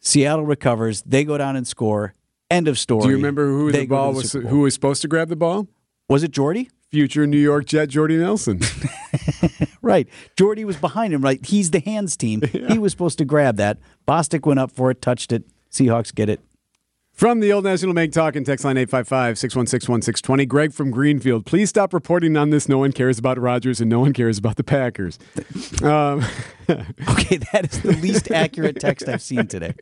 Seattle 0.00 0.44
recovers. 0.46 1.02
They 1.02 1.24
go 1.24 1.36
down 1.36 1.56
and 1.56 1.66
score. 1.66 2.14
End 2.50 2.68
of 2.68 2.78
story. 2.78 3.02
Do 3.02 3.08
you 3.08 3.16
remember 3.16 3.46
who 3.48 3.72
They 3.72 3.80
the 3.80 3.86
ball 3.86 4.12
the 4.12 4.18
was? 4.18 4.32
Who 4.32 4.60
was 4.60 4.74
supposed 4.74 5.02
to 5.02 5.08
grab 5.08 5.28
the 5.28 5.36
ball? 5.36 5.66
was 6.08 6.22
it? 6.22 6.30
Jordy? 6.30 6.70
Future 6.90 7.26
New 7.26 7.38
York 7.38 7.64
Jet 7.66 7.88
Jordy 7.88 8.16
Nelson. 8.18 8.60
Right. 9.84 10.08
Jordy 10.36 10.64
was 10.64 10.76
behind 10.76 11.12
him. 11.12 11.22
Right. 11.22 11.44
He's 11.44 11.70
the 11.70 11.80
hands 11.80 12.16
team. 12.16 12.42
He 12.74 12.78
was 12.78 12.92
supposed 12.92 13.18
to 13.18 13.24
grab 13.24 13.56
that. 13.56 13.78
Bostick 14.08 14.46
went 14.46 14.58
up 14.58 14.70
for 14.70 14.90
it, 14.90 15.02
touched 15.02 15.32
it. 15.32 15.44
Seahawks 15.70 16.14
get 16.14 16.28
it. 16.28 16.40
From 17.12 17.38
the 17.38 17.52
Old 17.52 17.62
National 17.62 17.94
Bank 17.94 18.12
Talk 18.12 18.34
and 18.34 18.44
text 18.44 18.64
line 18.64 18.76
855 18.76 19.38
616 19.38 19.92
1620. 19.92 20.46
Greg 20.46 20.72
from 20.72 20.90
Greenfield. 20.90 21.46
Please 21.46 21.68
stop 21.68 21.94
reporting 21.94 22.36
on 22.36 22.50
this. 22.50 22.68
No 22.68 22.78
one 22.78 22.90
cares 22.90 23.20
about 23.20 23.38
Rodgers 23.38 23.80
and 23.80 23.88
no 23.88 24.00
one 24.00 24.12
cares 24.12 24.38
about 24.38 24.56
the 24.56 24.64
Packers. 24.64 25.18
Um, 25.82 26.24
Okay, 26.68 27.36
that 27.52 27.72
is 27.72 27.82
the 27.82 27.92
least 27.92 28.30
accurate 28.30 28.80
text 28.80 29.08
I've 29.08 29.22
seen 29.22 29.46
today. 29.46 29.74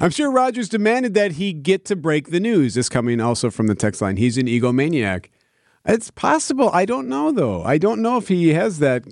I'm 0.00 0.10
sure 0.10 0.30
Rodgers 0.30 0.68
demanded 0.68 1.14
that 1.14 1.32
he 1.32 1.52
get 1.52 1.84
to 1.86 1.96
break 1.96 2.30
the 2.30 2.40
news. 2.40 2.74
This 2.74 2.88
coming 2.88 3.20
also 3.20 3.50
from 3.50 3.68
the 3.68 3.74
text 3.74 4.02
line. 4.02 4.16
He's 4.16 4.36
an 4.36 4.46
egomaniac. 4.46 5.26
It's 5.86 6.10
possible. 6.10 6.70
I 6.72 6.84
don't 6.86 7.08
know, 7.08 7.30
though. 7.30 7.62
I 7.62 7.78
don't 7.78 8.02
know 8.02 8.16
if 8.16 8.28
he 8.28 8.48
has 8.50 8.78
that 8.80 9.04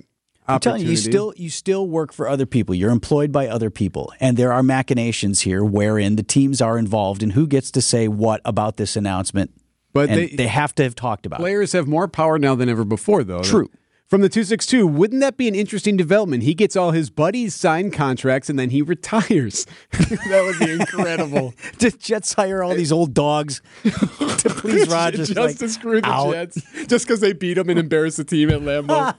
I'm 0.47 0.59
telling 0.59 0.81
you, 0.81 0.89
you 0.91 0.97
still 0.97 1.33
you 1.37 1.49
still 1.49 1.87
work 1.87 2.11
for 2.13 2.27
other 2.27 2.45
people. 2.45 2.75
You're 2.75 2.91
employed 2.91 3.31
by 3.31 3.47
other 3.47 3.69
people, 3.69 4.11
and 4.19 4.37
there 4.37 4.51
are 4.51 4.63
machinations 4.63 5.41
here 5.41 5.63
wherein 5.63 6.15
the 6.15 6.23
teams 6.23 6.61
are 6.61 6.77
involved 6.77 7.23
and 7.23 7.31
who 7.33 7.47
gets 7.47 7.71
to 7.71 7.81
say 7.81 8.07
what 8.07 8.41
about 8.45 8.77
this 8.77 8.95
announcement. 8.95 9.51
But 9.93 10.09
and 10.09 10.19
they- 10.19 10.35
they, 10.35 10.47
have 10.47 10.73
to 10.75 10.83
have 10.83 10.95
talked 10.95 11.25
about 11.25 11.39
it. 11.39 11.43
Players 11.43 11.71
have 11.73 11.87
more 11.87 12.07
power 12.07 12.39
now 12.39 12.55
than 12.55 12.67
ever 12.67 12.83
before, 12.83 13.23
though. 13.23 13.43
True. 13.43 13.69
From 14.07 14.21
the 14.21 14.29
262, 14.29 14.85
wouldn't 14.85 15.21
that 15.21 15.37
be 15.37 15.47
an 15.47 15.55
interesting 15.55 15.97
development? 15.97 16.43
He 16.43 16.53
gets 16.53 16.75
all 16.75 16.91
his 16.91 17.09
buddies 17.09 17.55
signed 17.55 17.93
contracts 17.93 18.47
and 18.47 18.59
then 18.59 18.69
he 18.69 18.81
retires. 18.93 19.65
that 19.91 20.55
would 20.59 20.67
be 20.67 20.71
incredible. 20.73 21.55
Just 21.79 21.99
Jets 21.99 22.33
hire 22.33 22.61
all 22.61 22.75
these 22.75 22.91
old 22.91 23.15
dogs 23.15 23.61
to 23.83 24.49
please 24.49 24.87
Rodgers. 24.87 25.29
just 25.29 25.39
like, 25.39 25.57
to 25.57 25.69
screw 25.69 25.99
the 26.01 26.07
out. 26.07 26.31
Jets, 26.31 26.61
just 26.87 27.07
because 27.07 27.21
they 27.21 27.33
beat 27.33 27.57
him 27.57 27.69
and 27.69 27.79
embarrass 27.79 28.17
the 28.17 28.23
team 28.23 28.51
at 28.51 28.61
Lambeau. 28.61 29.15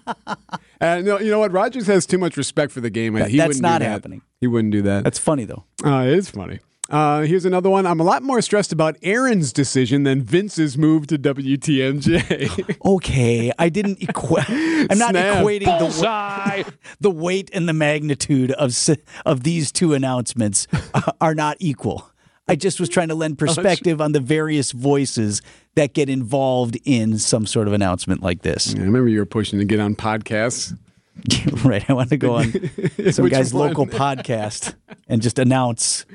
And 0.80 1.06
no, 1.06 1.18
you 1.18 1.30
know 1.30 1.38
what? 1.38 1.52
Rodgers 1.52 1.86
has 1.86 2.06
too 2.06 2.18
much 2.18 2.36
respect 2.36 2.72
for 2.72 2.80
the 2.80 2.90
game. 2.90 3.14
That- 3.14 3.30
he 3.30 3.38
that's 3.38 3.48
wouldn't 3.48 3.62
do 3.64 3.68
that. 3.78 3.82
happening. 3.82 4.22
He 4.40 4.46
wouldn't 4.46 4.72
do 4.72 4.82
that. 4.82 5.04
That's 5.04 5.18
funny 5.18 5.44
though. 5.44 5.64
Uh, 5.84 6.04
it 6.06 6.18
is 6.18 6.30
funny. 6.30 6.58
Uh, 6.90 7.22
here's 7.22 7.46
another 7.46 7.70
one. 7.70 7.86
I'm 7.86 7.98
a 7.98 8.04
lot 8.04 8.22
more 8.22 8.42
stressed 8.42 8.70
about 8.70 8.96
Aaron's 9.02 9.54
decision 9.54 10.02
than 10.02 10.20
Vince's 10.22 10.76
move 10.76 11.06
to 11.06 11.18
WTMJ. 11.18 12.76
Okay, 12.84 13.50
I 13.58 13.68
didn't 13.70 14.02
equate. 14.02 14.44
I'm 14.50 14.98
not 14.98 15.10
Snap. 15.12 15.42
equating 15.44 15.78
the 15.78 16.02
wa- 16.02 16.70
the 17.00 17.10
weight 17.10 17.50
and 17.54 17.66
the 17.68 17.72
magnitude 17.72 18.50
of 18.52 18.70
s- 18.70 18.90
of 19.24 19.42
these 19.44 19.72
two 19.72 19.94
announcements 19.94 20.66
uh, 20.92 21.12
are 21.20 21.34
not 21.34 21.56
equal. 21.60 22.10
I 22.46 22.56
just 22.56 22.78
was 22.78 22.90
trying 22.90 23.08
to 23.08 23.14
lend 23.14 23.38
perspective 23.38 24.02
on 24.02 24.12
the 24.12 24.20
various 24.20 24.72
voices 24.72 25.40
that 25.74 25.92
get 25.92 26.08
involved 26.08 26.78
in 26.84 27.18
some 27.18 27.46
sort 27.46 27.66
of 27.66 27.72
announcement 27.72 28.22
like 28.22 28.42
this. 28.42 28.74
I 28.74 28.78
remember 28.78 29.08
you 29.08 29.18
were 29.18 29.26
pushing 29.26 29.58
to 29.58 29.64
get 29.64 29.80
on 29.80 29.96
podcasts. 29.96 30.76
right, 31.64 31.88
I 31.88 31.92
want 31.92 32.10
to 32.10 32.16
go 32.16 32.34
on 32.34 32.52
some 33.12 33.28
guy's 33.28 33.54
one? 33.54 33.68
local 33.68 33.86
podcast 33.86 34.74
and 35.08 35.22
just 35.22 35.38
announce. 35.38 36.06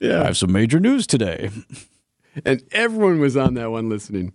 yeah. 0.00 0.22
I 0.22 0.24
have 0.26 0.36
some 0.36 0.52
major 0.52 0.78
news 0.78 1.06
today. 1.06 1.50
And 2.44 2.62
everyone 2.72 3.20
was 3.20 3.36
on 3.36 3.54
that 3.54 3.70
one 3.70 3.88
listening. 3.88 4.32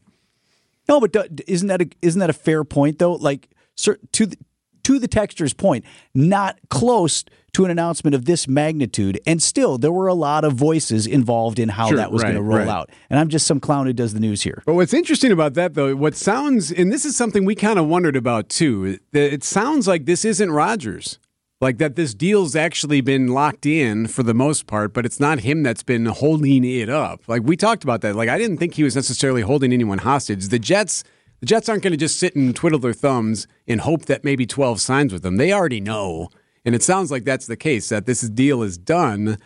No, 0.87 0.99
but 0.99 1.15
isn't 1.47 1.67
that 1.67 1.81
a, 1.81 1.89
isn't 2.01 2.19
that 2.19 2.29
a 2.29 2.33
fair 2.33 2.63
point 2.63 2.99
though? 2.99 3.13
Like 3.13 3.49
to 3.77 3.97
the, 4.13 4.37
to 4.83 4.99
the 4.99 5.07
texture's 5.07 5.53
point, 5.53 5.85
not 6.13 6.57
close 6.69 7.23
to 7.57 7.65
an 7.65 7.71
announcement 7.71 8.13
of 8.13 8.25
this 8.25 8.47
magnitude, 8.47 9.19
and 9.25 9.41
still 9.41 9.79
there 9.79 9.91
were 9.91 10.05
a 10.05 10.13
lot 10.13 10.43
of 10.43 10.53
voices 10.53 11.07
involved 11.07 11.57
in 11.57 11.69
how 11.69 11.87
Sure, 11.87 11.97
that 11.97 12.11
was 12.11 12.21
going 12.21 12.35
to 12.35 12.41
roll 12.43 12.59
right. 12.59 12.67
out. 12.67 12.91
And 13.09 13.19
I'm 13.19 13.29
just 13.29 13.47
some 13.47 13.59
clown 13.59 13.87
who 13.87 13.93
does 13.93 14.13
the 14.13 14.19
news 14.19 14.43
here. 14.43 14.61
But 14.67 14.75
what's 14.75 14.93
interesting 14.93 15.31
about 15.31 15.55
that, 15.55 15.73
though, 15.73 15.95
what 15.95 16.15
sounds, 16.15 16.71
and 16.71 16.93
this 16.93 17.03
is 17.03 17.17
something 17.17 17.45
we 17.45 17.55
kind 17.55 17.79
of 17.79 17.87
wondered 17.87 18.15
about 18.15 18.47
too, 18.47 18.85
it, 18.85 19.01
it 19.17 19.43
sounds 19.43 19.87
like 19.87 20.05
this 20.05 20.23
isn't 20.23 20.51
Rodgers. 20.51 21.17
Like 21.59 21.79
that 21.79 21.95
this 21.95 22.13
deal's 22.13 22.55
actually 22.55 23.01
been 23.01 23.29
locked 23.29 23.65
in 23.65 24.05
for 24.05 24.21
the 24.21 24.35
most 24.35 24.67
part, 24.67 24.93
but 24.93 25.07
it's 25.07 25.19
not 25.19 25.39
him 25.39 25.63
that's 25.63 25.81
been 25.81 26.05
holding 26.05 26.63
it 26.63 26.89
up. 26.89 27.27
Like 27.27 27.41
we 27.43 27.57
talked 27.57 27.83
about 27.83 28.01
that. 28.01 28.15
Like 28.15 28.29
I 28.29 28.37
didn't 28.37 28.57
think 28.57 28.75
he 28.75 28.83
was 28.83 28.95
necessarily 28.95 29.41
holding 29.41 29.73
anyone 29.73 29.97
hostage. 29.97 30.49
The 30.49 30.59
Jets 30.59 31.03
the 31.39 31.47
Jets 31.47 31.69
aren't 31.69 31.83
going 31.83 31.91
to 31.91 31.97
just 31.97 32.19
sit 32.19 32.35
and 32.35 32.55
twiddle 32.55 32.79
their 32.79 32.93
thumbs 32.93 33.47
and 33.67 33.81
hope 33.81 34.05
that 34.05 34.23
maybe 34.23 34.45
12 34.45 34.81
signs 34.81 35.13
with 35.13 35.23
them. 35.23 35.37
They 35.37 35.51
already 35.51 35.79
know. 35.79 36.29
And 36.67 36.75
it 36.75 36.83
sounds 36.83 37.11
like 37.11 37.23
that's 37.23 37.47
the 37.47 37.55
case 37.55 37.87
that 37.87 38.05
this 38.05 38.19
deal 38.19 38.61
is 38.61 38.77
done, 38.77 39.37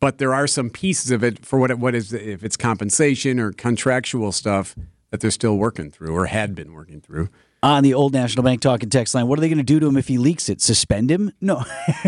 but 0.00 0.16
there 0.16 0.32
are 0.32 0.46
some 0.46 0.70
pieces 0.70 1.10
of 1.10 1.22
it 1.22 1.44
for 1.44 1.58
what 1.58 1.70
it, 1.70 1.78
what 1.78 1.94
is 1.94 2.14
if 2.14 2.42
it's 2.42 2.56
compensation 2.56 3.38
or 3.38 3.52
contractual 3.52 4.32
stuff 4.32 4.74
that 5.10 5.20
they're 5.20 5.30
still 5.30 5.58
working 5.58 5.90
through 5.90 6.16
or 6.16 6.24
had 6.24 6.54
been 6.54 6.72
working 6.72 7.02
through. 7.02 7.28
On 7.62 7.82
the 7.82 7.92
old 7.92 8.14
National 8.14 8.42
Bank 8.42 8.62
talking 8.62 8.88
text 8.88 9.14
line, 9.14 9.28
what 9.28 9.38
are 9.38 9.42
they 9.42 9.50
going 9.50 9.58
to 9.58 9.62
do 9.62 9.78
to 9.78 9.86
him 9.88 9.98
if 9.98 10.08
he 10.08 10.16
leaks 10.16 10.48
it? 10.48 10.62
Suspend 10.62 11.10
him? 11.10 11.30
No, 11.42 11.62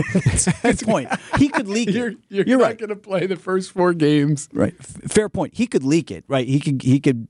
good 0.62 0.81
point. 0.81 1.11
He 1.37 1.50
could 1.50 1.69
leak 1.69 1.88
it. 1.88 1.95
You're, 1.95 2.14
you're, 2.31 2.47
You're 2.47 2.59
not 2.59 2.64
right. 2.64 2.79
going 2.79 2.88
to 2.88 2.97
play 2.97 3.26
the 3.26 3.37
first 3.37 3.73
four 3.73 3.93
games. 3.93 4.49
Right. 4.55 4.75
Fair 4.83 5.29
point. 5.29 5.52
He 5.55 5.67
could 5.67 5.85
leak 5.85 6.11
it, 6.11 6.25
right? 6.29 6.49
He 6.49 6.59
could 6.59 6.81
he 6.81 6.99
could 6.99 7.29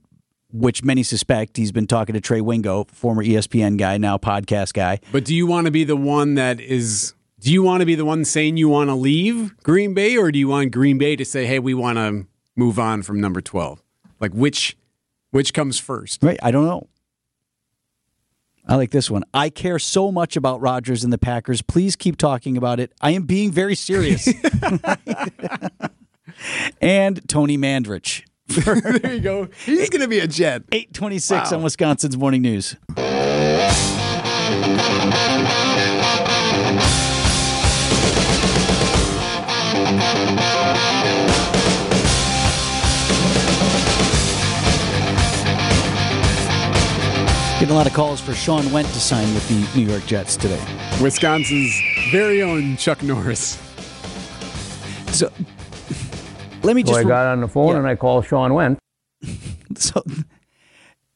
which 0.53 0.81
many 0.81 1.03
suspect 1.03 1.57
he's 1.57 1.73
been 1.73 1.87
talking 1.87 2.13
to 2.13 2.21
Trey 2.21 2.39
Wingo, 2.39 2.85
former 2.85 3.21
ESPN 3.21 3.77
guy, 3.77 3.97
now 3.97 4.17
podcast 4.17 4.73
guy. 4.73 5.01
But 5.11 5.25
do 5.25 5.35
you 5.35 5.45
want 5.45 5.65
to 5.65 5.71
be 5.71 5.83
the 5.83 5.97
one 5.97 6.35
that 6.35 6.61
is? 6.61 7.13
Do 7.43 7.51
you 7.51 7.61
want 7.61 7.81
to 7.81 7.85
be 7.85 7.95
the 7.95 8.05
one 8.05 8.23
saying 8.23 8.55
you 8.55 8.69
want 8.69 8.89
to 8.89 8.95
leave 8.95 9.53
Green 9.63 9.93
Bay, 9.93 10.15
or 10.15 10.31
do 10.31 10.39
you 10.39 10.47
want 10.47 10.71
Green 10.71 10.97
Bay 10.97 11.17
to 11.17 11.25
say, 11.25 11.45
"Hey, 11.45 11.59
we 11.59 11.73
want 11.73 11.97
to 11.97 12.25
move 12.55 12.79
on 12.79 13.01
from 13.03 13.19
number 13.19 13.41
twelve? 13.41 13.83
Like 14.21 14.31
which, 14.31 14.77
which 15.31 15.53
comes 15.53 15.77
first? 15.77 16.23
Right. 16.23 16.39
I 16.41 16.51
don't 16.51 16.65
know. 16.65 16.87
I 18.65 18.75
like 18.75 18.91
this 18.91 19.11
one. 19.11 19.25
I 19.33 19.49
care 19.49 19.77
so 19.77 20.09
much 20.09 20.37
about 20.37 20.61
Rodgers 20.61 21.03
and 21.03 21.11
the 21.11 21.17
Packers. 21.17 21.61
Please 21.61 21.97
keep 21.97 22.15
talking 22.15 22.55
about 22.55 22.79
it. 22.79 22.93
I 23.01 23.11
am 23.11 23.23
being 23.23 23.51
very 23.51 23.75
serious. 23.75 24.25
and 26.81 27.27
Tony 27.27 27.57
Mandarich. 27.57 28.23
there 28.47 29.13
you 29.15 29.19
go. 29.19 29.49
He's 29.65 29.89
going 29.89 30.01
to 30.01 30.07
be 30.07 30.19
a 30.19 30.27
Jet. 30.27 30.63
826 30.71 31.51
Wow. 31.51 31.57
on 31.57 31.63
Wisconsin's 31.63 32.15
Morning 32.15 32.41
News. 32.41 32.77
Getting 47.63 47.75
a 47.75 47.77
lot 47.77 47.87
of 47.87 47.93
calls 47.93 48.19
for 48.19 48.33
Shawn 48.33 48.63
Wendt 48.63 48.91
to 48.91 48.99
sign 48.99 49.33
with 49.33 49.47
the 49.47 49.79
New 49.79 49.87
York 49.89 50.05
Jets 50.05 50.35
today. 50.35 50.61
Wisconsin's 51.01 51.73
very 52.11 52.43
own 52.43 52.75
Chuck 52.75 53.01
Norris. 53.01 53.57
So 55.13 55.31
let 56.61 56.75
me 56.75 56.83
just. 56.83 56.93
So 56.93 56.99
I 56.99 57.03
got 57.05 57.27
on 57.27 57.39
the 57.39 57.47
phone 57.47 57.69
Yeah. 57.69 57.77
and 57.77 57.87
I 57.87 57.95
called 57.95 58.25
Shawn 58.25 58.51
Wendt. 58.51 58.79
so 59.77 60.03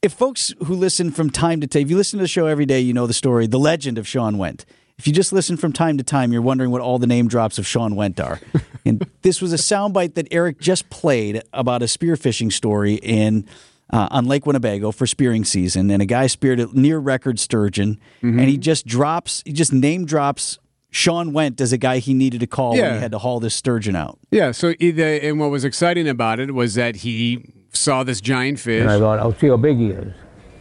if 0.00 0.14
folks 0.14 0.54
who 0.64 0.74
listen 0.74 1.10
from 1.10 1.28
time 1.28 1.60
to 1.60 1.66
time, 1.66 1.82
if 1.82 1.90
you 1.90 1.98
listen 1.98 2.18
to 2.18 2.24
the 2.24 2.28
show 2.28 2.46
every 2.46 2.64
day, 2.64 2.80
you 2.80 2.94
know 2.94 3.06
the 3.06 3.12
story, 3.12 3.46
the 3.46 3.58
legend 3.58 3.98
of 3.98 4.08
Shawn 4.08 4.36
Wendt. 4.36 4.64
If 4.96 5.06
you 5.06 5.12
just 5.12 5.34
listen 5.34 5.58
from 5.58 5.74
time 5.74 5.98
to 5.98 6.02
time, 6.02 6.32
you're 6.32 6.40
wondering 6.40 6.70
what 6.70 6.80
all 6.80 6.98
the 6.98 7.06
name 7.06 7.28
drops 7.28 7.58
of 7.58 7.66
Shawn 7.66 7.92
Wendt 7.92 8.24
are. 8.24 8.40
and 8.86 9.06
this 9.20 9.42
was 9.42 9.52
a 9.52 9.58
soundbite 9.58 10.14
that 10.14 10.26
Eric 10.30 10.60
just 10.60 10.88
played 10.88 11.42
about 11.52 11.82
a 11.82 11.84
spearfishing 11.84 12.50
story 12.50 12.94
in 12.94 13.46
uh, 13.90 14.08
on 14.10 14.26
Lake 14.26 14.46
Winnebago 14.46 14.92
for 14.92 15.06
spearing 15.06 15.44
season, 15.44 15.90
and 15.90 16.02
a 16.02 16.06
guy 16.06 16.26
speared 16.26 16.60
a 16.60 16.66
near 16.78 16.98
record 16.98 17.38
sturgeon, 17.38 17.98
and 18.22 18.40
he 18.40 18.56
just 18.58 18.86
drops, 18.86 19.42
he 19.46 19.52
just 19.52 19.72
name 19.72 20.04
drops. 20.04 20.58
Shawn 20.90 21.32
Wendt 21.32 21.60
as 21.60 21.70
a 21.70 21.76
guy 21.76 21.98
he 21.98 22.14
needed 22.14 22.40
to 22.40 22.46
call 22.46 22.70
when 22.70 22.78
Yeah. 22.80 22.94
he 22.94 23.00
had 23.00 23.12
to 23.12 23.18
haul 23.18 23.40
this 23.40 23.54
sturgeon 23.54 23.94
out. 23.94 24.18
Yeah. 24.30 24.52
So 24.52 24.72
either, 24.80 25.04
and 25.04 25.38
what 25.38 25.50
was 25.50 25.62
exciting 25.62 26.08
about 26.08 26.40
it 26.40 26.54
was 26.54 26.76
that 26.76 26.96
he 26.96 27.44
saw 27.74 28.04
this 28.04 28.22
giant 28.22 28.58
fish. 28.58 28.80
And 28.80 28.90
I 28.90 28.98
thought, 28.98 29.18
I'll 29.18 29.34
see 29.34 29.48
how 29.48 29.58
big 29.58 29.76
he 29.76 29.88
is. 29.88 30.14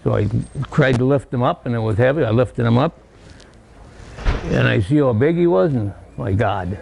So 0.03 0.13
I 0.15 0.27
tried 0.74 0.98
to 0.98 1.05
lift 1.05 1.34
him 1.34 1.43
up 1.43 1.65
and 1.65 1.74
it 1.74 1.79
was 1.79 1.98
heavy. 1.98 2.25
I 2.25 2.31
lifted 2.31 2.65
him 2.65 2.77
up 2.77 3.00
and 4.48 4.67
I 4.67 4.81
see 4.81 4.98
how 4.98 5.13
big 5.13 5.38
he 5.38 5.48
was 5.48 5.74
and 5.74 5.93
my 6.17 6.34
God. 6.34 6.77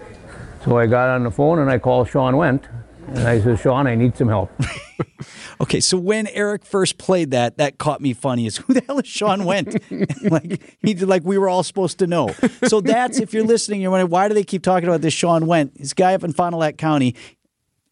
So 0.64 0.80
I 0.80 0.88
got 0.88 1.10
on 1.10 1.24
the 1.24 1.30
phone 1.32 1.60
and 1.60 1.70
I 1.70 1.78
called 1.78 2.10
Shawn 2.10 2.34
Wendt 2.34 2.64
and 3.10 3.20
I 3.28 3.40
said, 3.42 3.60
Shawn, 3.60 3.86
I 3.86 3.94
need 3.94 4.18
some 4.18 4.28
help. 4.28 4.52
Okay, 5.62 5.80
so 5.80 5.98
when 5.98 6.28
Eric 6.28 6.66
first 6.66 6.98
played 6.98 7.32
that, 7.32 7.58
that 7.58 7.78
caught 7.78 8.02
me 8.02 8.14
funny. 8.14 8.46
Is 8.46 8.58
who 8.58 8.74
the 8.74 8.82
hell 8.86 9.00
is 9.00 9.08
Shawn 9.08 9.42
Wendt? 9.42 9.80
like 10.32 10.78
he 10.82 10.94
did, 10.94 11.08
like 11.08 11.24
we 11.24 11.38
were 11.38 11.48
all 11.50 11.64
supposed 11.64 12.00
to 12.00 12.08
know. 12.08 12.30
So 12.68 12.82
that's 12.82 13.20
if 13.20 13.34
you're 13.34 13.46
listening, 13.46 13.82
you're 13.82 13.92
wondering 13.92 14.10
why 14.12 14.28
do 14.28 14.34
they 14.34 14.44
keep 14.44 14.64
talking 14.64 14.88
about 14.90 15.02
this 15.02 15.14
Shawn 15.14 15.44
Wendt? 15.44 15.76
This 15.76 15.94
guy 15.94 16.14
up 16.14 16.24
in 16.24 16.34
Fond 16.34 16.54
du 16.54 16.58
Lac 16.58 16.78
County, 16.78 17.16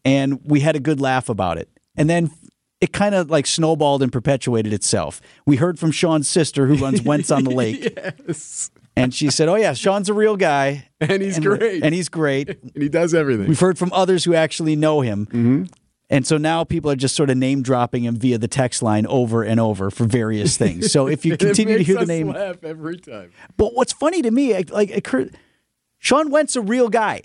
and 0.06 0.40
we 0.44 0.60
had 0.60 0.76
a 0.76 0.80
good 0.80 1.00
laugh 1.00 1.30
about 1.30 1.58
it. 1.58 1.70
And 1.96 2.10
then 2.10 2.32
it 2.82 2.92
kind 2.92 3.16
of 3.16 3.30
like 3.30 3.46
snowballed 3.48 4.04
and 4.04 4.12
perpetuated 4.12 4.74
itself. 4.74 5.22
We 5.46 5.56
heard 5.56 5.80
from 5.80 5.92
Shawn's 5.92 6.28
sister 6.28 6.68
who 6.68 6.76
runs 6.76 7.02
Wendt's 7.02 7.32
on 7.32 7.44
the 7.46 7.52
Lake, 7.56 7.94
yes. 8.28 8.72
and 8.98 9.14
she 9.14 9.30
said, 9.30 9.48
"Oh 9.48 9.56
yeah, 9.56 9.74
Shawn's 9.74 10.10
a 10.10 10.14
real 10.14 10.36
guy, 10.36 10.90
And 11.00 11.22
he's 11.22 11.38
and, 11.38 11.46
great. 11.46 11.84
and 11.84 11.96
he's 11.96 12.10
great." 12.10 12.50
and 12.50 12.72
he 12.84 12.90
does 12.90 13.14
everything. 13.14 13.48
We've 13.48 13.60
heard 13.60 13.78
from 13.78 13.94
others 13.94 14.26
who 14.26 14.34
actually 14.34 14.76
know 14.76 15.00
him. 15.02 15.28
Mm-hmm. 15.28 15.64
And 16.10 16.28
so 16.28 16.38
now 16.38 16.64
people 16.64 16.92
are 16.92 16.96
just 16.96 17.16
sort 17.16 17.30
of 17.30 17.38
name 17.38 17.64
dropping 17.64 18.04
him 18.04 18.18
via 18.18 18.38
the 18.38 18.48
text 18.48 18.84
line 18.84 19.08
over 19.08 19.44
and 19.44 19.60
over 19.60 19.90
for 19.90 20.06
various 20.06 20.58
things. 20.58 20.92
So 20.92 21.08
if 21.08 21.26
you 21.26 21.38
continue 21.38 21.78
to 21.78 21.84
hear 21.84 21.98
the 21.98 22.06
name, 22.06 22.30
laugh 22.30 22.64
every 22.64 22.98
time. 22.98 23.32
but 23.58 23.74
what's 23.74 23.94
funny 23.94 24.22
to 24.22 24.32
me, 24.32 24.62
like, 24.66 24.92
occurred, 24.92 25.38
Shawn 26.00 26.30
Wendt's 26.30 26.56
a 26.56 26.62
real 26.62 26.90
guy. 26.90 27.22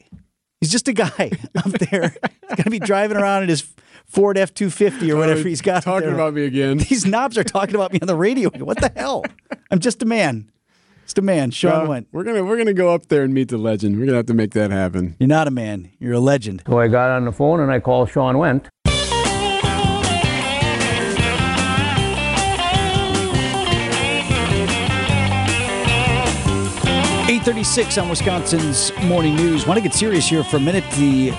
He's 0.60 0.70
just 0.70 0.88
a 0.88 0.92
guy 0.92 1.30
up 1.56 1.70
there. 1.72 2.10
He's 2.10 2.56
going 2.56 2.64
to 2.64 2.70
be 2.70 2.78
driving 2.78 3.16
around 3.16 3.44
in 3.44 3.48
his 3.48 3.68
Ford 4.06 4.38
F 4.38 4.54
two 4.54 4.70
fifty 4.70 5.12
or 5.12 5.16
oh, 5.16 5.18
whatever 5.20 5.46
he's 5.46 5.60
got. 5.60 5.82
talking 5.82 6.06
there. 6.06 6.14
about 6.14 6.32
me 6.34 6.44
again. 6.44 6.78
These 6.78 7.04
knobs 7.04 7.36
are 7.36 7.44
talking 7.44 7.74
about 7.74 7.92
me 7.92 7.98
on 8.00 8.08
the 8.08 8.16
radio. 8.16 8.48
What 8.50 8.80
the 8.80 8.90
hell? 8.96 9.24
I'm 9.70 9.80
just 9.80 10.02
a 10.02 10.06
man. 10.06 10.50
Just 11.08 11.16
a 11.16 11.22
man. 11.22 11.50
Shawn 11.52 11.86
Uh, 11.86 11.88
Wentz. 11.88 12.08
we're 12.12 12.22
gonna 12.22 12.44
we're 12.44 12.58
gonna 12.58 12.74
go 12.74 12.92
up 12.92 13.06
there 13.06 13.22
and 13.22 13.32
meet 13.32 13.48
the 13.48 13.56
legend. 13.56 13.98
We're 13.98 14.04
gonna 14.04 14.18
have 14.18 14.26
to 14.26 14.34
make 14.34 14.50
that 14.52 14.70
happen. 14.70 15.16
You're 15.18 15.26
not 15.26 15.48
a 15.48 15.50
man. 15.50 15.88
You're 15.98 16.12
a 16.12 16.20
legend. 16.20 16.62
So 16.68 16.78
I 16.78 16.88
got 16.88 17.08
on 17.12 17.24
the 17.24 17.32
phone 17.32 17.60
and 17.60 17.72
I 17.72 17.80
called 17.80 18.10
Shawn 18.10 18.34
Wendt. 18.34 18.66
836 27.30 27.98
on 27.98 28.08
Wisconsin's 28.08 28.90
Morning 29.02 29.36
News. 29.36 29.66
Want 29.66 29.76
to 29.76 29.82
get 29.82 29.92
serious 29.94 30.26
here 30.28 30.42
for 30.42 30.56
a 30.56 30.60
minute. 30.60 30.84
The 30.92 31.30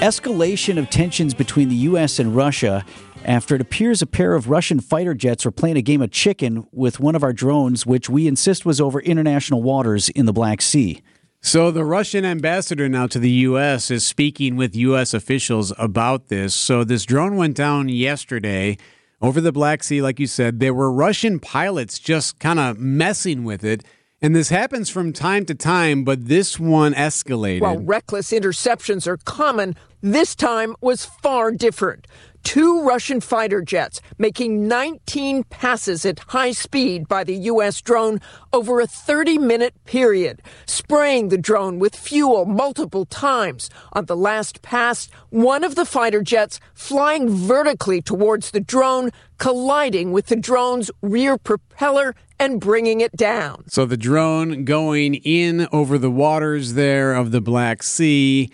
escalation 0.00 0.78
of 0.78 0.90
tensions 0.90 1.32
between 1.32 1.68
the 1.70 1.74
U.S. 1.76 2.18
and 2.18 2.36
Russia 2.36 2.84
after 3.24 3.54
it 3.54 3.60
appears 3.60 4.02
a 4.02 4.06
pair 4.06 4.34
of 4.34 4.48
Russian 4.48 4.80
fighter 4.80 5.14
jets 5.14 5.44
were 5.44 5.50
playing 5.50 5.76
a 5.76 5.82
game 5.82 6.02
of 6.02 6.10
chicken 6.10 6.66
with 6.72 7.00
one 7.00 7.14
of 7.14 7.22
our 7.22 7.32
drones, 7.32 7.84
which 7.84 8.08
we 8.08 8.26
insist 8.26 8.64
was 8.64 8.80
over 8.80 9.00
international 9.00 9.62
waters 9.62 10.08
in 10.10 10.26
the 10.26 10.32
Black 10.32 10.62
Sea. 10.62 11.02
So 11.40 11.70
the 11.70 11.84
Russian 11.84 12.24
ambassador 12.24 12.88
now 12.88 13.06
to 13.06 13.18
the 13.18 13.30
U.S. 13.30 13.90
is 13.90 14.04
speaking 14.04 14.56
with 14.56 14.74
U.S. 14.74 15.14
officials 15.14 15.72
about 15.78 16.28
this. 16.28 16.54
So 16.54 16.84
this 16.84 17.04
drone 17.04 17.36
went 17.36 17.56
down 17.56 17.88
yesterday 17.88 18.76
over 19.20 19.40
the 19.40 19.52
Black 19.52 19.84
Sea, 19.84 20.02
like 20.02 20.18
you 20.18 20.26
said. 20.26 20.58
There 20.58 20.74
were 20.74 20.92
Russian 20.92 21.38
pilots 21.38 21.98
just 21.98 22.38
kind 22.38 22.58
of 22.58 22.78
messing 22.78 23.44
with 23.44 23.64
it. 23.64 23.84
And 24.20 24.34
this 24.34 24.48
happens 24.48 24.90
from 24.90 25.12
time 25.12 25.44
to 25.46 25.54
time, 25.54 26.02
but 26.02 26.26
this 26.26 26.58
one 26.58 26.92
escalated. 26.92 27.60
While 27.60 27.78
reckless 27.78 28.32
interceptions 28.32 29.06
are 29.06 29.16
common, 29.18 29.76
this 30.00 30.34
time 30.34 30.74
was 30.80 31.04
far 31.04 31.52
different. 31.52 32.08
Two 32.42 32.82
Russian 32.82 33.20
fighter 33.20 33.60
jets 33.60 34.00
making 34.16 34.66
19 34.68 35.44
passes 35.44 36.06
at 36.06 36.18
high 36.18 36.52
speed 36.52 37.06
by 37.06 37.24
the 37.24 37.34
U.S. 37.34 37.80
drone 37.82 38.20
over 38.52 38.80
a 38.80 38.86
30 38.86 39.38
minute 39.38 39.74
period, 39.84 40.42
spraying 40.66 41.28
the 41.28 41.38
drone 41.38 41.78
with 41.78 41.94
fuel 41.94 42.46
multiple 42.46 43.04
times. 43.04 43.68
On 43.92 44.06
the 44.06 44.16
last 44.16 44.62
pass, 44.62 45.08
one 45.30 45.64
of 45.64 45.74
the 45.74 45.84
fighter 45.84 46.22
jets 46.22 46.58
flying 46.74 47.28
vertically 47.28 48.00
towards 48.00 48.50
the 48.50 48.60
drone, 48.60 49.10
colliding 49.38 50.12
with 50.12 50.26
the 50.26 50.36
drone's 50.36 50.90
rear 51.02 51.36
propeller 51.38 52.14
and 52.38 52.60
bringing 52.60 53.00
it 53.00 53.16
down. 53.16 53.64
So 53.68 53.84
the 53.84 53.96
drone 53.96 54.64
going 54.64 55.16
in 55.16 55.68
over 55.72 55.98
the 55.98 56.10
waters 56.10 56.74
there 56.74 57.14
of 57.14 57.30
the 57.30 57.40
Black 57.40 57.82
Sea, 57.82 58.50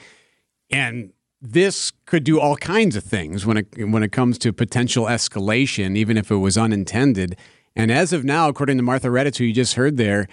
and 0.71 1.13
this 1.45 1.93
could 2.07 2.25
do 2.25 2.41
all 2.41 2.57
kinds 2.57 2.97
of 2.97 3.05
things 3.05 3.45
when 3.45 3.59
it 3.59 3.89
when 3.89 4.03
it 4.03 4.13
comes 4.13 4.39
to 4.39 4.53
potential 4.53 5.05
escalation, 5.05 5.97
even 5.97 6.17
if 6.17 6.31
it 6.31 6.37
was 6.37 6.57
unintended. 6.57 7.37
And 7.77 7.93
as 7.93 8.13
of 8.13 8.25
now, 8.25 8.49
according 8.49 8.79
to 8.79 8.83
Martha 8.83 9.09
Raddatz, 9.09 9.37
who 9.37 9.45
you 9.45 9.53
just 9.53 9.75
heard 9.75 9.99
there, 9.99 10.27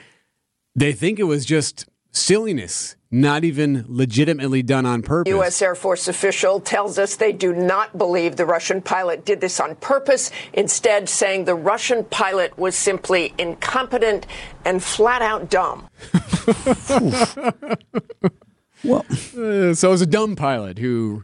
they 0.75 0.93
think 0.93 1.19
it 1.19 1.23
was 1.23 1.45
just 1.45 1.89
silliness, 2.11 2.95
not 3.09 3.43
even 3.43 3.83
legitimately 3.87 4.63
done 4.63 4.85
on 4.85 5.01
purpose. 5.01 5.31
U.S. 5.31 5.61
Air 5.61 5.75
Force 5.75 6.07
official 6.07 6.61
tells 6.61 6.97
us 6.97 7.17
they 7.17 7.33
do 7.33 7.53
not 7.53 7.97
believe 7.97 8.37
the 8.37 8.45
Russian 8.45 8.81
pilot 8.81 9.25
did 9.25 9.41
this 9.41 9.59
on 9.59 9.75
purpose, 9.77 10.31
instead, 10.53 11.09
saying 11.09 11.45
the 11.45 11.55
Russian 11.55 12.05
pilot 12.05 12.57
was 12.57 12.75
simply 12.75 13.33
incompetent 13.37 14.27
and 14.63 14.81
flat 14.81 15.21
out 15.21 15.49
dumb. 15.49 15.89
Well, 18.83 19.05
Uh, 19.09 19.73
so 19.73 19.87
it 19.89 19.91
was 19.91 20.01
a 20.01 20.05
dumb 20.07 20.35
pilot 20.35 20.77
who 20.79 21.23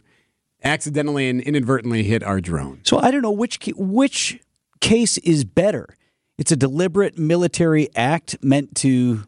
accidentally 0.63 1.29
and 1.29 1.41
inadvertently 1.41 2.03
hit 2.03 2.23
our 2.23 2.39
drone. 2.41 2.79
so 2.83 2.99
I 2.99 3.11
don't 3.11 3.21
know 3.21 3.31
which 3.31 3.59
which 3.75 4.39
case 4.79 5.17
is 5.19 5.43
better. 5.43 5.95
It's 6.37 6.51
a 6.51 6.55
deliberate 6.55 7.17
military 7.17 7.89
act 7.95 8.37
meant 8.43 8.75
to, 8.77 8.89
you 8.89 9.23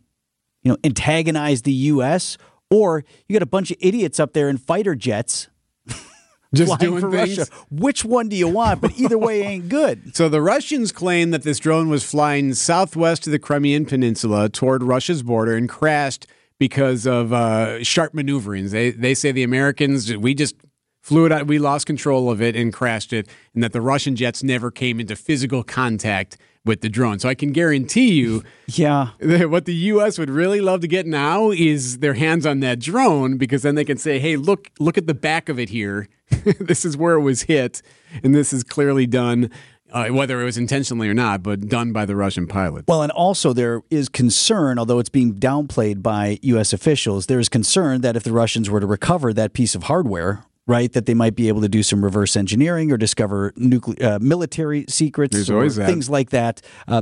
know, 0.63 0.77
antagonize 0.83 1.63
the 1.63 1.74
U.S. 1.74 2.38
Or 2.69 3.03
you 3.27 3.33
got 3.33 3.41
a 3.41 3.48
bunch 3.48 3.71
of 3.71 3.77
idiots 3.79 4.19
up 4.19 4.33
there 4.33 4.48
in 4.48 4.57
fighter 4.57 4.93
jets 4.95 5.48
Just 6.53 6.79
doing 6.79 7.01
for 7.01 7.12
things. 7.12 7.38
Russia. 7.39 7.51
Which 7.71 8.03
one 8.05 8.27
do 8.29 8.36
you 8.36 8.48
want? 8.48 8.81
But 8.81 8.98
either 9.00 9.17
way 9.17 9.41
ain't 9.43 9.69
good. 9.69 10.12
So 10.15 10.29
the 10.29 10.41
Russians 10.41 10.91
claim 10.91 11.31
that 11.31 11.43
this 11.43 11.57
drone 11.59 11.89
was 11.89 12.03
flying 12.03 12.53
southwest 12.53 13.25
of 13.27 13.31
the 13.31 13.39
Crimean 13.39 13.86
Peninsula 13.86 14.50
toward 14.50 14.83
Russia's 14.83 15.24
border 15.24 15.55
and 15.55 15.67
crashed 15.69 16.27
because 16.59 17.07
of 17.07 17.33
uh, 17.33 17.83
sharp 17.83 18.13
maneuverings. 18.13 18.71
They 18.71 18.91
they 18.91 19.13
say 19.13 19.31
the 19.31 19.43
Americans 19.43 20.15
we 20.15 20.33
just 20.33 20.55
flew 21.01 21.25
it 21.25 21.31
out, 21.31 21.47
we 21.47 21.57
lost 21.57 21.87
control 21.87 22.29
of 22.29 22.41
it 22.41 22.55
and 22.55 22.71
crashed 22.73 23.13
it, 23.13 23.27
and 23.55 23.63
that 23.63 23.71
the 23.73 23.81
Russian 23.81 24.15
jets 24.15 24.43
never 24.43 24.69
came 24.69 24.99
into 24.99 25.15
physical 25.15 25.63
contact 25.63 26.37
with 26.65 26.81
the 26.81 26.89
drone. 26.89 27.17
So 27.17 27.29
I 27.29 27.35
can 27.35 27.51
guarantee 27.53 28.11
you 28.13 28.43
Yeah. 28.67 29.11
that 29.19 29.49
what 29.49 29.63
the 29.65 29.73
U.S. 29.73 30.19
would 30.19 30.29
really 30.29 30.59
love 30.59 30.81
to 30.81 30.87
get 30.87 31.07
now 31.07 31.51
is 31.51 31.99
their 31.99 32.13
hands 32.15 32.45
on 32.45 32.59
that 32.59 32.79
drone 32.79 33.37
because 33.37 33.61
then 33.63 33.75
they 33.75 33.85
can 33.85 33.97
say, 33.97 34.19
"Hey, 34.19 34.35
look, 34.35 34.69
look 34.77 34.97
at 34.97 35.07
the 35.07 35.13
back 35.13 35.47
of 35.49 35.57
it 35.57 35.69
here. 35.69 36.09
this 36.59 36.83
is 36.85 36.95
where 36.97 37.15
it 37.15 37.21
was 37.21 37.43
hit, 37.43 37.81
and 38.21 38.35
this 38.35 38.53
is 38.53 38.63
clearly 38.63 39.07
done, 39.07 39.49
uh, 39.91 40.08
whether 40.08 40.41
it 40.41 40.46
was 40.46 40.58
intentionally 40.58 41.10
or 41.10 41.13
not, 41.13 41.43
but 41.43 41.67
done 41.67 41.91
by 41.91 42.05
the 42.05 42.15
Russian 42.15 42.48
pilot." 42.48 42.86
Well, 42.88 43.01
and 43.01 43.12
also 43.12 43.53
there 43.53 43.81
is 43.89 44.10
concern, 44.10 44.79
although 44.79 45.00
it's 45.00 45.10
being 45.10 45.36
downplayed 45.36 46.01
by 46.01 46.39
U.S. 46.43 46.74
officials, 46.74 47.25
there 47.27 47.39
is 47.39 47.50
concern 47.50 48.01
that 48.01 48.15
if 48.15 48.24
the 48.24 48.31
Russians 48.31 48.69
were 48.69 48.79
to 48.79 48.88
recover 48.88 49.34
that 49.34 49.53
piece 49.53 49.75
of 49.75 49.84
hardware, 49.84 50.46
right, 50.67 50.91
that 50.93 51.05
they 51.05 51.13
might 51.13 51.36
be 51.36 51.48
able 51.48 51.62
to 51.62 51.69
do 51.69 51.84
some 51.84 52.03
reverse 52.03 52.36
engineering 52.36 52.91
or 52.91 52.98
discover 52.98 53.53
nuclear 53.55 53.98
uh, 54.01 54.19
military 54.19 54.86
secrets 54.88 55.34
There's 55.34 55.50
or 55.50 55.67
that. 55.69 55.88
things 55.88 56.10
like 56.10 56.29
that. 56.29 56.62
Uh, 56.88 57.01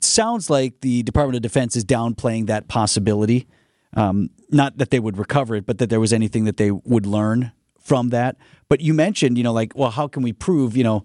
sounds 0.00 0.50
like 0.50 0.80
the 0.80 1.02
Department 1.02 1.36
of 1.36 1.42
Defense 1.42 1.76
is 1.76 1.84
downplaying 1.84 2.46
that 2.46 2.68
possibility. 2.68 3.46
Um, 3.94 4.30
not 4.50 4.78
that 4.78 4.90
they 4.90 4.98
would 4.98 5.18
recover 5.18 5.56
it, 5.56 5.66
but 5.66 5.78
that 5.78 5.90
there 5.90 6.00
was 6.00 6.12
anything 6.12 6.44
that 6.44 6.56
they 6.56 6.70
would 6.70 7.06
learn 7.06 7.52
from 7.78 8.08
that. 8.10 8.36
But 8.68 8.80
you 8.80 8.94
mentioned, 8.94 9.36
you 9.36 9.44
know, 9.44 9.52
like, 9.52 9.72
well, 9.76 9.90
how 9.90 10.08
can 10.08 10.22
we 10.22 10.32
prove, 10.32 10.76
you 10.76 10.84
know, 10.84 11.04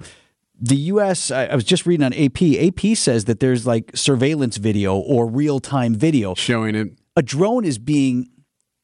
the 0.59 0.75
U.S. 0.75 1.31
I, 1.31 1.45
I 1.45 1.55
was 1.55 1.63
just 1.63 1.85
reading 1.85 2.05
on 2.05 2.13
AP. 2.13 2.41
AP 2.41 2.97
says 2.97 3.25
that 3.25 3.39
there's 3.39 3.65
like 3.65 3.91
surveillance 3.95 4.57
video 4.57 4.95
or 4.97 5.27
real 5.27 5.59
time 5.59 5.95
video. 5.95 6.35
Showing 6.35 6.75
it. 6.75 6.93
A 7.15 7.21
drone 7.21 7.65
is 7.65 7.77
being, 7.77 8.29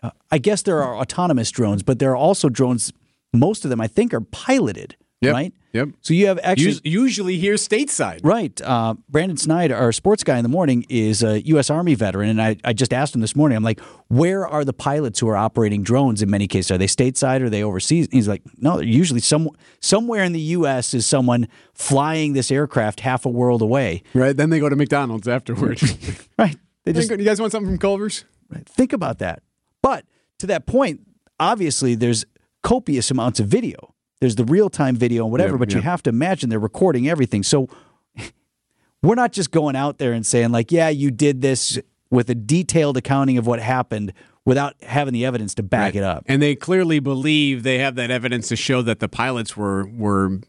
uh, 0.02 0.12
I 0.32 0.38
guess 0.38 0.62
there 0.62 0.82
are 0.82 0.96
autonomous 0.96 1.52
drones, 1.52 1.84
but 1.84 2.00
there 2.00 2.12
are 2.12 2.18
also 2.18 2.50
drones. 2.50 2.92
Most 3.32 3.64
of 3.64 3.70
them, 3.70 3.82
I 3.82 3.88
think, 3.88 4.14
are 4.14 4.22
piloted. 4.22 4.96
Yep. 5.24 5.34
Right. 5.34 5.54
Yep. 5.74 5.90
So 6.02 6.14
you 6.14 6.28
have 6.28 6.40
actually 6.44 6.74
Us- 6.74 6.82
usually 6.84 7.38
here 7.38 7.56
stateside. 7.56 8.20
Right. 8.24 8.62
Uh, 8.62 8.94
Brandon 9.10 9.38
Snyder, 9.38 9.76
our 9.76 9.92
sports 9.92 10.24
guy 10.24 10.38
in 10.38 10.44
the 10.44 10.50
morning, 10.50 10.86
is 10.88 11.24
a 11.24 11.42
U.S. 11.48 11.70
Army 11.70 11.96
veteran. 11.96 12.30
And 12.30 12.42
I, 12.42 12.58
I 12.64 12.74
just 12.74 12.94
asked 12.94 13.16
him 13.16 13.22
this 13.22 13.36
morning, 13.36 13.56
I'm 13.56 13.64
like, 13.64 13.80
where 14.10 14.48
are 14.48 14.64
the 14.64 14.74
pilots 14.74 15.20
who 15.20 15.28
are 15.30 15.36
operating 15.36 15.82
drones 15.82 16.22
in 16.22 16.30
many 16.30 16.48
cases? 16.48 16.70
Are 16.72 16.78
they 16.78 16.86
stateside 16.86 17.42
or 17.42 17.46
are 17.46 17.50
they 17.50 17.64
overseas? 17.64 18.06
And 18.06 18.14
He's 18.14 18.28
like, 18.28 18.44
no, 18.58 18.78
they're 18.78 18.86
usually 18.86 19.20
some, 19.20 19.50
somewhere 19.80 20.24
in 20.24 20.34
the 20.34 20.40
U.S. 20.42 20.94
is 20.94 21.08
someone 21.08 21.48
flying 21.74 22.34
this 22.34 22.52
aircraft 22.52 23.00
half 23.00 23.26
a 23.26 23.30
world 23.30 23.62
away. 23.64 24.04
Right. 24.14 24.38
Then 24.38 24.52
they 24.52 24.60
go 24.60 24.70
to 24.70 24.76
McDonald's 24.76 25.28
afterward. 25.28 25.82
Right. 26.38 26.58
They 26.86 26.94
just 26.94 27.10
you 27.10 27.18
guys 27.18 27.40
want 27.40 27.52
something 27.52 27.70
from 27.70 27.78
Culver's? 27.78 28.26
Right. 28.50 28.68
Think 28.68 28.92
about 28.92 29.20
that. 29.20 29.44
But 29.82 30.06
to 30.40 30.48
that 30.48 30.66
point, 30.66 31.02
obviously 31.40 31.96
there's 31.96 32.26
copious 32.62 33.12
amounts 33.12 33.40
of 33.40 33.48
video. 33.48 33.93
There's 34.24 34.36
the 34.36 34.46
real 34.46 34.70
time 34.70 34.96
video 34.96 35.24
and 35.24 35.34
whatever, 35.34 35.56
Yep, 35.56 35.60
but 35.60 35.74
you 35.74 35.82
have 35.82 36.02
to 36.04 36.10
imagine 36.10 36.50
they're 36.50 36.58
recording 36.58 37.10
everything. 37.10 37.44
So 37.44 37.68
we're 39.04 39.16
not 39.16 39.34
just 39.34 39.52
going 39.52 39.76
out 39.76 39.98
there 39.98 40.14
and 40.14 40.26
saying, 40.26 40.54
like, 40.54 40.72
yeah, 40.72 40.88
you 40.88 41.12
did 41.12 41.42
this 41.42 41.78
with 42.10 42.30
a 42.30 42.36
detailed 42.36 42.96
accounting 42.96 43.38
of 43.38 43.46
what 43.46 43.60
happened 43.60 44.14
without 44.46 44.82
having 44.82 45.14
the 45.14 45.26
evidence 45.26 45.54
to 45.56 45.64
back 45.64 45.94
it 45.94 46.04
up. 46.04 46.24
And 46.28 46.42
they 46.42 46.56
clearly 46.56 47.00
believe 47.00 47.64
they 47.64 47.80
have 47.80 47.96
that 47.96 48.12
evidence 48.12 48.48
to 48.48 48.56
show 48.56 48.82
that 48.84 49.02
the 49.02 49.10
pilots 49.10 49.58
were 49.58 49.90
were 49.90 50.40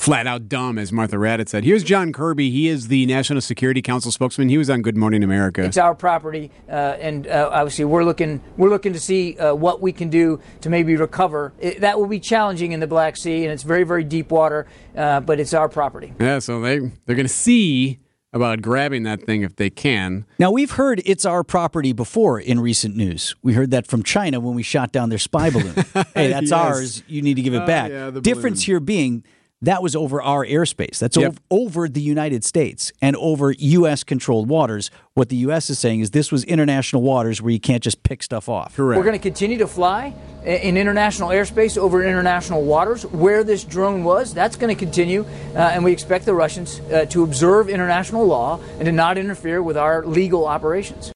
flat 0.00 0.26
out 0.26 0.48
dumb, 0.48 0.78
as 0.78 0.90
Martha 0.92 1.16
Raddatz 1.16 1.50
said. 1.50 1.62
Here's 1.62 1.84
John 1.84 2.10
Kirby. 2.10 2.50
He 2.50 2.68
is 2.68 2.88
the 2.88 3.04
National 3.04 3.42
Security 3.42 3.82
Council 3.82 4.10
spokesman. 4.10 4.48
He 4.48 4.56
was 4.56 4.70
on 4.70 4.80
Good 4.80 4.96
Morning 4.96 5.22
America. 5.22 5.62
It's 5.62 5.76
our 5.76 5.94
property, 5.94 6.50
uh, 6.70 6.72
and 6.72 7.26
uh, 7.26 7.50
obviously 7.52 7.84
we're 7.84 8.04
looking 8.04 8.40
we're 8.56 8.70
looking 8.70 8.94
to 8.94 9.00
see 9.00 9.36
uh, 9.38 9.54
what 9.54 9.82
we 9.82 9.92
can 9.92 10.08
do 10.08 10.40
to 10.62 10.70
maybe 10.70 10.96
recover. 10.96 11.52
It, 11.60 11.82
that 11.82 11.98
will 11.98 12.06
be 12.06 12.18
challenging 12.18 12.72
in 12.72 12.80
the 12.80 12.86
Black 12.86 13.18
Sea, 13.18 13.44
and 13.44 13.52
it's 13.52 13.62
very 13.62 13.84
very 13.84 14.02
deep 14.04 14.30
water, 14.30 14.66
uh, 14.96 15.20
but 15.20 15.38
it's 15.38 15.52
our 15.52 15.68
property. 15.68 16.14
Yeah, 16.18 16.38
so 16.38 16.62
they 16.62 16.78
they're 16.78 17.16
going 17.16 17.26
to 17.26 17.28
see 17.28 17.98
about 18.32 18.62
grabbing 18.62 19.02
that 19.02 19.20
thing 19.24 19.42
if 19.42 19.56
they 19.56 19.68
can. 19.68 20.24
Now, 20.38 20.50
we've 20.52 20.70
heard 20.70 21.02
it's 21.04 21.26
our 21.26 21.42
property 21.44 21.92
before 21.92 22.38
in 22.40 22.60
recent 22.60 22.96
news. 22.96 23.34
We 23.42 23.52
heard 23.54 23.72
that 23.72 23.86
from 23.88 24.02
China 24.04 24.38
when 24.40 24.54
we 24.54 24.62
shot 24.62 24.92
down 24.92 25.08
their 25.10 25.18
spy 25.18 25.50
balloon. 25.50 25.74
hey, 26.14 26.28
that's 26.28 26.50
Yes. 26.50 26.52
ours. 26.52 27.02
You 27.08 27.22
need 27.22 27.34
to 27.34 27.42
give 27.42 27.54
it 27.54 27.62
Oh, 27.62 27.66
back. 27.66 27.90
yeah, 27.90 28.08
the 28.10 28.20
Difference 28.20 28.60
balloon. 28.64 28.66
here 28.74 28.80
being 28.80 29.24
that 29.62 29.82
was 29.82 29.94
over 29.94 30.22
our 30.22 30.44
airspace. 30.46 30.98
That's 30.98 31.16
Yep. 31.16 31.32
ov- 31.32 31.38
over 31.50 31.88
the 31.88 32.00
United 32.00 32.44
States 32.44 32.92
and 33.02 33.14
over 33.16 33.52
U.S. 33.52 34.04
controlled 34.04 34.48
waters. 34.48 34.90
What 35.14 35.28
the 35.28 35.36
U.S. 35.36 35.68
is 35.68 35.78
saying 35.78 36.00
is 36.00 36.10
this 36.12 36.32
was 36.32 36.44
international 36.44 37.02
waters 37.02 37.42
where 37.42 37.52
you 37.52 37.60
can't 37.60 37.82
just 37.82 38.02
pick 38.02 38.22
stuff 38.22 38.48
off. 38.48 38.74
Correct. 38.76 38.96
We're 38.98 39.04
going 39.04 39.18
to 39.18 39.22
continue 39.22 39.58
to 39.58 39.66
fly 39.66 40.14
in 40.44 40.76
international 40.76 41.28
airspace 41.28 41.76
over 41.76 42.02
international 42.02 42.62
waters 42.64 43.04
where 43.06 43.44
this 43.44 43.64
drone 43.64 44.02
was. 44.04 44.32
That's 44.32 44.56
going 44.56 44.74
to 44.74 44.78
continue, 44.78 45.26
uh, 45.54 45.58
and 45.58 45.84
we 45.84 45.92
expect 45.92 46.24
the 46.24 46.34
Russians 46.34 46.80
uh, 46.80 47.04
to 47.06 47.22
observe 47.24 47.68
international 47.68 48.24
law 48.26 48.60
and 48.78 48.86
to 48.86 48.92
not 48.92 49.18
interfere 49.18 49.62
with 49.62 49.76
our 49.76 50.06
legal 50.06 50.46
operations. 50.46 51.12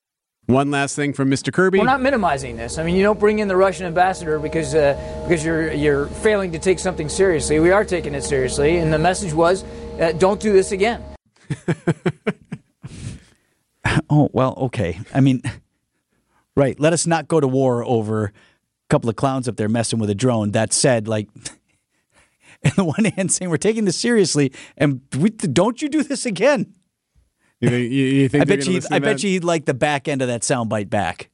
One 0.47 0.71
last 0.71 0.95
thing 0.95 1.15
from 1.15 1.31
Mr. 1.31 1.53
Kirby. 1.53 1.79
We're 1.79 1.87
not 1.87 2.03
minimizing 2.03 2.57
this. 2.57 2.77
I 2.77 2.85
mean, 2.85 2.97
you 2.97 3.03
don't 3.03 3.19
bring 3.19 3.39
in 3.39 3.49
the 3.49 3.57
Russian 3.57 3.87
ambassador 3.87 4.39
because 4.39 4.75
uh, 4.75 5.25
because 5.27 5.45
you're 5.45 5.73
you're 5.73 6.07
failing 6.07 6.53
to 6.53 6.59
take 6.59 6.79
something 6.79 7.09
seriously. 7.09 7.61
We 7.61 7.71
are 7.71 7.85
taking 7.85 8.15
it 8.15 8.25
seriously, 8.25 8.77
and 8.77 8.93
the 8.93 8.99
message 8.99 9.33
was, 9.33 9.65
uh, 9.99 10.13
don't 10.13 10.41
do 10.41 10.53
this 10.53 10.73
again. 10.73 11.03
Oh, 14.11 14.29
well, 14.33 14.55
okay. 14.57 15.01
I 15.13 15.21
mean, 15.21 15.43
right. 16.57 16.79
Let 16.79 16.93
us 16.93 17.07
not 17.07 17.29
go 17.29 17.41
to 17.41 17.49
war 17.49 17.85
over 17.85 18.27
a 18.27 18.33
couple 18.89 19.11
of 19.11 19.17
clowns 19.17 19.49
up 19.49 19.57
there 19.57 19.69
messing 19.69 19.99
with 19.99 20.11
a 20.11 20.15
drone. 20.15 20.53
That 20.53 20.73
said, 20.73 21.09
like, 21.09 21.29
on 22.65 22.73
the 22.77 22.85
one 22.85 23.05
hand, 23.05 23.33
saying 23.33 23.51
we're 23.51 23.57
taking 23.57 23.85
this 23.85 23.97
seriously, 23.97 24.53
and 24.77 25.01
we, 25.19 25.31
don't 25.31 25.81
you 25.83 25.89
do 25.89 26.03
this 26.03 26.27
again. 26.27 26.75
You 27.61 27.69
think, 27.69 27.93
you, 27.93 28.05
you 28.05 28.29
think 28.29 28.43
I 28.43 28.45
bet 28.45 28.67
you. 28.67 28.81
I 28.91 28.99
bet 28.99 29.23
you 29.23 29.31
he'd 29.31 29.45
like 29.45 29.65
the 29.65 29.75
back 29.75 30.09
end 30.09 30.23
of 30.23 30.29
that 30.29 30.43
soundbite 30.43 30.91
back. 30.91 31.31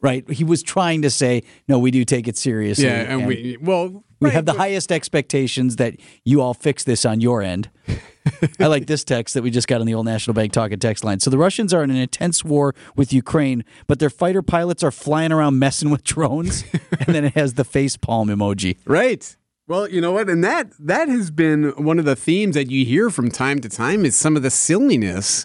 Right. 0.00 0.28
He 0.30 0.44
was 0.44 0.62
trying 0.62 1.02
to 1.02 1.10
say, 1.10 1.42
no, 1.68 1.78
we 1.78 1.90
do 1.90 2.04
take 2.04 2.28
it 2.28 2.36
seriously. 2.36 2.84
Yeah, 2.84 3.14
and, 3.14 3.26
we 3.26 3.56
well 3.60 4.04
we 4.20 4.28
right, 4.28 4.34
have 4.34 4.46
the 4.46 4.52
but- 4.52 4.58
highest 4.58 4.92
expectations 4.92 5.76
that 5.76 5.96
you 6.24 6.40
all 6.40 6.54
fix 6.54 6.84
this 6.84 7.04
on 7.04 7.20
your 7.20 7.42
end. 7.42 7.70
I 8.60 8.66
like 8.66 8.86
this 8.86 9.04
text 9.04 9.34
that 9.34 9.42
we 9.42 9.50
just 9.50 9.68
got 9.68 9.80
on 9.80 9.86
the 9.86 9.94
old 9.94 10.06
National 10.06 10.34
Bank 10.34 10.52
talking 10.52 10.78
text 10.78 11.04
line. 11.04 11.20
So 11.20 11.30
the 11.30 11.38
Russians 11.38 11.72
are 11.72 11.82
in 11.82 11.90
an 11.90 11.96
intense 11.96 12.44
war 12.44 12.74
with 12.96 13.12
Ukraine, 13.12 13.64
but 13.86 13.98
their 13.98 14.10
fighter 14.10 14.42
pilots 14.42 14.82
are 14.82 14.90
flying 14.90 15.32
around 15.32 15.58
messing 15.58 15.90
with 15.90 16.02
drones. 16.02 16.64
and 17.06 17.14
then 17.14 17.24
it 17.24 17.34
has 17.34 17.54
the 17.54 17.64
face 17.64 17.96
palm 17.96 18.28
emoji. 18.28 18.78
Right. 18.84 19.36
Well, 19.68 19.88
you 19.88 20.00
know 20.00 20.12
what, 20.12 20.28
and 20.28 20.44
that 20.44 20.72
that 20.78 21.08
has 21.08 21.30
been 21.30 21.70
one 21.70 21.98
of 21.98 22.04
the 22.04 22.16
themes 22.16 22.54
that 22.54 22.70
you 22.70 22.84
hear 22.84 23.10
from 23.10 23.30
time 23.30 23.60
to 23.60 23.68
time 23.68 24.04
is 24.04 24.14
some 24.14 24.36
of 24.36 24.42
the 24.42 24.50
silliness 24.50 25.44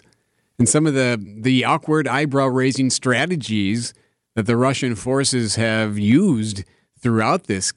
and 0.58 0.68
some 0.68 0.86
of 0.86 0.94
the 0.94 1.18
the 1.40 1.64
awkward 1.64 2.06
eyebrow 2.06 2.46
raising 2.46 2.88
strategies 2.90 3.94
that 4.36 4.46
the 4.46 4.56
Russian 4.56 4.94
forces 4.94 5.56
have 5.56 5.98
used 5.98 6.64
throughout 7.00 7.44
this 7.44 7.72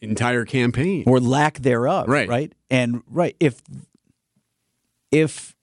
entire 0.00 0.44
campaign. 0.44 1.04
or 1.06 1.20
lack 1.20 1.58
thereof. 1.58 2.08
Right. 2.08 2.28
Right. 2.28 2.52
And 2.70 3.02
right 3.08 3.36
if 3.38 3.62
if 5.12 5.54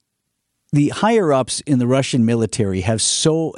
the 0.72 0.89
higher 0.89 1.34
ups 1.34 1.60
in 1.62 1.80
the 1.80 1.88
Russian 1.88 2.26
military 2.26 2.82
have 2.82 3.02
so 3.02 3.54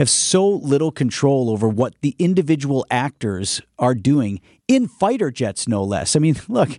have 0.00 0.10
so 0.10 0.48
little 0.48 0.90
control 0.90 1.50
over 1.50 1.68
what 1.68 1.94
the 2.00 2.16
individual 2.18 2.86
actors 2.90 3.60
are 3.78 3.94
doing 3.94 4.40
in 4.66 4.88
fighter 4.88 5.30
jets, 5.30 5.68
no 5.68 5.84
less. 5.84 6.16
I 6.16 6.18
mean, 6.18 6.36
look, 6.48 6.70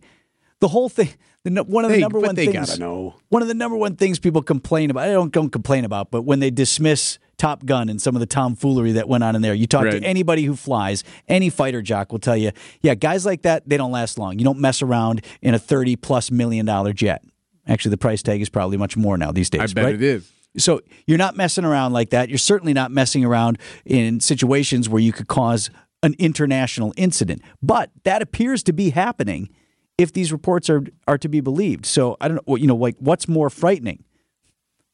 the 0.59 0.67
whole 0.67 0.89
thing. 0.89 1.09
The, 1.43 1.63
one 1.63 1.85
of 1.85 1.91
the 1.91 1.97
number 1.97 2.19
but 2.19 2.27
one 2.27 2.35
they 2.35 2.45
things. 2.45 2.69
gotta 2.69 2.79
know. 2.79 3.15
One 3.29 3.41
of 3.41 3.47
the 3.47 3.55
number 3.55 3.75
one 3.75 3.95
things 3.95 4.19
people 4.19 4.43
complain 4.43 4.91
about. 4.91 5.07
I 5.07 5.11
don't 5.11 5.31
don't 5.33 5.49
complain 5.49 5.85
about, 5.85 6.11
but 6.11 6.21
when 6.21 6.39
they 6.39 6.51
dismiss 6.51 7.17
Top 7.37 7.65
Gun 7.65 7.89
and 7.89 7.99
some 7.99 8.15
of 8.15 8.19
the 8.19 8.27
tomfoolery 8.27 8.91
that 8.91 9.07
went 9.07 9.23
on 9.23 9.35
in 9.35 9.41
there, 9.41 9.55
you 9.55 9.65
talk 9.65 9.85
Right. 9.85 9.99
to 10.01 10.03
anybody 10.03 10.43
who 10.43 10.55
flies, 10.55 11.03
any 11.27 11.49
fighter 11.49 11.81
jock 11.81 12.11
will 12.11 12.19
tell 12.19 12.37
you, 12.37 12.51
yeah, 12.81 12.93
guys 12.93 13.25
like 13.25 13.41
that, 13.41 13.67
they 13.67 13.75
don't 13.75 13.91
last 13.91 14.19
long. 14.19 14.37
You 14.37 14.45
don't 14.45 14.59
mess 14.59 14.83
around 14.83 15.25
in 15.41 15.55
a 15.55 15.59
thirty 15.59 15.95
plus 15.95 16.29
million 16.29 16.65
dollar 16.67 16.93
jet. 16.93 17.23
Actually, 17.67 17.91
the 17.91 17.97
price 17.97 18.21
tag 18.21 18.39
is 18.41 18.49
probably 18.49 18.77
much 18.77 18.95
more 18.95 19.17
now 19.17 19.31
these 19.31 19.49
days. 19.49 19.61
I 19.61 19.73
bet 19.73 19.85
right? 19.85 19.95
it 19.95 20.03
is. 20.03 20.31
So 20.57 20.81
you're 21.07 21.17
not 21.17 21.35
messing 21.37 21.65
around 21.65 21.93
like 21.93 22.09
that. 22.09 22.29
You're 22.29 22.37
certainly 22.37 22.73
not 22.73 22.91
messing 22.91 23.23
around 23.23 23.57
in 23.85 24.19
situations 24.19 24.89
where 24.89 25.01
you 25.01 25.13
could 25.13 25.27
cause 25.27 25.69
an 26.03 26.15
international 26.19 26.93
incident. 26.97 27.41
But 27.61 27.91
that 28.03 28.21
appears 28.21 28.63
to 28.63 28.73
be 28.73 28.89
happening 28.89 29.49
if 29.97 30.11
these 30.11 30.31
reports 30.31 30.69
are 30.69 30.83
are 31.07 31.17
to 31.17 31.29
be 31.29 31.41
believed. 31.41 31.85
So 31.85 32.17
I 32.19 32.27
don't 32.27 32.45
know, 32.47 32.55
you 32.55 32.67
know, 32.67 32.75
like 32.75 32.95
what's 32.99 33.27
more 33.27 33.49
frightening? 33.49 34.03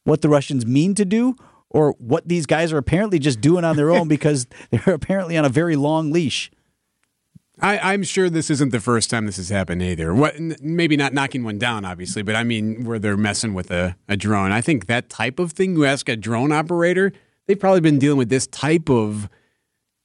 What 0.04 0.22
the 0.22 0.28
Russians 0.28 0.64
mean 0.66 0.94
to 0.94 1.04
do 1.04 1.36
or 1.70 1.92
what 1.98 2.28
these 2.28 2.46
guys 2.46 2.72
are 2.72 2.78
apparently 2.78 3.18
just 3.18 3.40
doing 3.40 3.64
on 3.64 3.76
their 3.76 3.90
own 3.90 4.08
because 4.16 4.46
they're 4.70 4.94
apparently 4.94 5.36
on 5.36 5.44
a 5.44 5.50
very 5.50 5.76
long 5.76 6.12
leash. 6.12 6.50
I, 7.60 7.92
I'm 7.92 8.02
sure 8.02 8.30
this 8.30 8.50
isn't 8.50 8.70
the 8.70 8.80
first 8.80 9.10
time 9.10 9.26
this 9.26 9.36
has 9.36 9.48
happened 9.48 9.82
either. 9.82 10.14
What, 10.14 10.36
n- 10.36 10.56
maybe 10.60 10.96
not 10.96 11.12
knocking 11.12 11.44
one 11.44 11.58
down, 11.58 11.84
obviously, 11.84 12.22
but 12.22 12.36
I 12.36 12.44
mean 12.44 12.84
where 12.84 12.98
they're 12.98 13.16
messing 13.16 13.54
with 13.54 13.70
a, 13.70 13.96
a 14.08 14.16
drone. 14.16 14.52
I 14.52 14.60
think 14.60 14.86
that 14.86 15.08
type 15.08 15.38
of 15.38 15.52
thing. 15.52 15.74
You 15.74 15.84
ask 15.84 16.08
a 16.08 16.16
drone 16.16 16.52
operator, 16.52 17.12
they've 17.46 17.58
probably 17.58 17.80
been 17.80 17.98
dealing 17.98 18.18
with 18.18 18.28
this 18.28 18.46
type 18.46 18.88
of, 18.88 19.28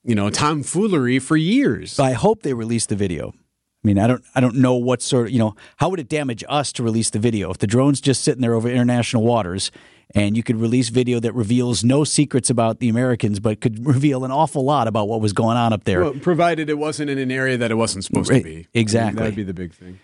you 0.04 0.16
know, 0.16 0.30
tomfoolery 0.30 1.20
for 1.20 1.38
years. 1.38 2.00
I 2.00 2.13
hope 2.13 2.42
they 2.42 2.54
release 2.54 2.88
the 2.88 2.96
video. 2.96 3.30
I 3.30 3.88
mean, 3.88 4.00
I 4.00 4.08
don't, 4.08 4.24
I 4.34 4.39
don't 4.39 4.56
know 4.56 4.76
what 4.76 5.02
sort 5.02 5.28
of, 5.28 5.34
you 5.34 5.39
know, 5.39 5.56
how 5.78 5.89
would 5.89 6.00
it 6.00 6.08
damage 6.10 6.44
us 6.48 6.72
to 6.74 6.84
release 6.84 7.10
the 7.10 7.20
video 7.20 7.52
if 7.52 7.58
the 7.58 7.68
drone's 7.68 8.00
just 8.02 8.24
sitting 8.24 8.42
there 8.42 8.56
over 8.56 8.70
international 8.70 9.24
waters, 9.24 9.72
and 10.16 10.36
you 10.38 10.44
could 10.44 10.58
release 10.58 10.89
video 10.89 11.20
that 11.20 11.34
reveals 11.34 11.84
no 11.84 12.04
secrets 12.04 12.50
about 12.50 12.80
the 12.80 12.89
Americans, 12.89 13.39
but 13.39 13.62
could 13.62 13.86
reveal 13.86 14.24
an 14.26 14.32
awful 14.32 14.63
lot 14.63 14.88
about 14.88 15.08
what 15.08 15.22
was 15.22 15.34
going 15.34 15.58
on 15.58 15.74
up 15.74 15.84
there. 15.86 16.02
Well, 16.02 16.13
provided 16.13 16.70
it 16.70 16.78
wasn't 16.78 17.10
in 17.10 17.18
an 17.18 17.32
area 17.32 17.58
that 17.58 17.72
it 17.72 17.76
wasn't 17.76 18.04
supposed 18.06 18.30
Right, 18.30 18.39
to 18.39 18.44
be. 18.44 18.68
exactly. 18.74 19.20
That'd 19.20 19.36
be 19.36 19.44
the 19.44 19.54
big 19.54 19.74
thing. 19.74 20.00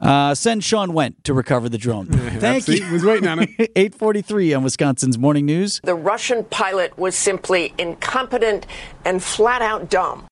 Uh, 0.00 0.34
send 0.34 0.62
Shawn 0.64 0.90
Wendt 0.90 1.22
to 1.22 1.32
recover 1.32 1.68
the 1.68 1.78
drone. 1.78 2.06
Thank 2.40 2.64
See, 2.64 2.82
you. 2.82 2.92
was 2.92 3.04
waiting 3.04 3.28
on 3.28 3.38
it. 3.40 3.48
843 3.76 4.52
on 4.52 4.62
Wisconsin's 4.64 5.16
Morning 5.16 5.46
News. 5.46 5.80
The 5.84 5.94
Russian 5.94 6.44
pilot 6.44 6.98
was 6.98 7.14
simply 7.14 7.72
incompetent 7.78 8.66
and 9.04 9.22
flat 9.22 9.62
out 9.62 9.88
dumb. 9.88 10.26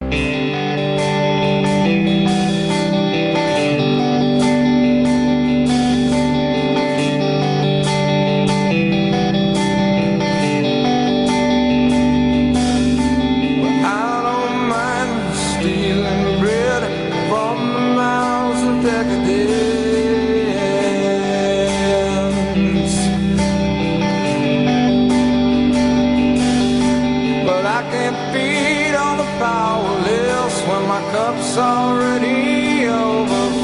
Can't 27.90 28.16
feed 28.33 28.95
on 28.95 29.16
the 29.18 29.25
powerless 29.38 30.62
when 30.66 30.88
my 30.88 31.01
cup's 31.12 31.57
already 31.59 32.87
overfilled. 32.87 33.62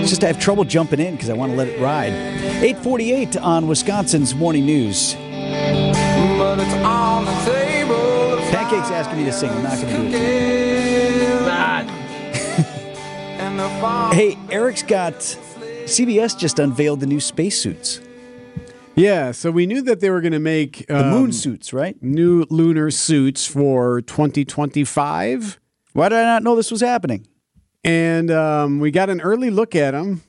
It's 0.00 0.10
just 0.10 0.22
I 0.24 0.28
have 0.28 0.38
trouble 0.38 0.64
jumping 0.64 1.00
in 1.00 1.14
because 1.14 1.30
I 1.30 1.34
want 1.34 1.52
to 1.52 1.56
let 1.56 1.68
it 1.68 1.80
ride. 1.80 2.12
848 2.12 3.36
on 3.38 3.66
Wisconsin's 3.66 4.34
Morning 4.34 4.66
News. 4.66 5.14
But 5.14 6.58
it's 6.60 6.74
on 6.84 7.24
the 7.24 7.32
table. 7.44 8.36
Pancake's 8.50 8.90
asking 8.90 9.18
me 9.18 9.24
to 9.24 9.32
sing. 9.32 9.50
I'm 9.50 9.62
not 9.62 9.80
going 9.80 9.88
to 9.88 9.96
do 10.10 10.16
it. 10.16 10.20
Hey, 14.12 14.36
Eric's 14.50 14.82
got 14.82 15.14
CBS 15.14 16.38
just 16.38 16.58
unveiled 16.58 17.00
the 17.00 17.06
new 17.06 17.20
spacesuits, 17.20 18.00
Yeah, 18.96 19.30
so 19.32 19.50
we 19.50 19.66
knew 19.66 19.82
that 19.82 20.00
they 20.00 20.10
were 20.10 20.20
going 20.20 20.32
to 20.32 20.38
make 20.40 20.86
the 20.86 21.00
um, 21.06 21.10
moon 21.10 21.32
suits, 21.32 21.72
right? 21.72 21.96
new 22.02 22.44
lunar 22.50 22.90
suits 22.90 23.46
for 23.46 24.02
2025. 24.02 25.58
Why 25.92 26.08
did 26.08 26.18
I 26.18 26.24
not 26.24 26.42
know 26.42 26.56
this 26.56 26.70
was 26.70 26.80
happening? 26.80 27.26
and 27.82 28.30
um, 28.30 28.78
we 28.78 28.90
got 28.90 29.08
an 29.08 29.22
early 29.22 29.48
look 29.48 29.74
at 29.74 29.92
them. 29.92 30.20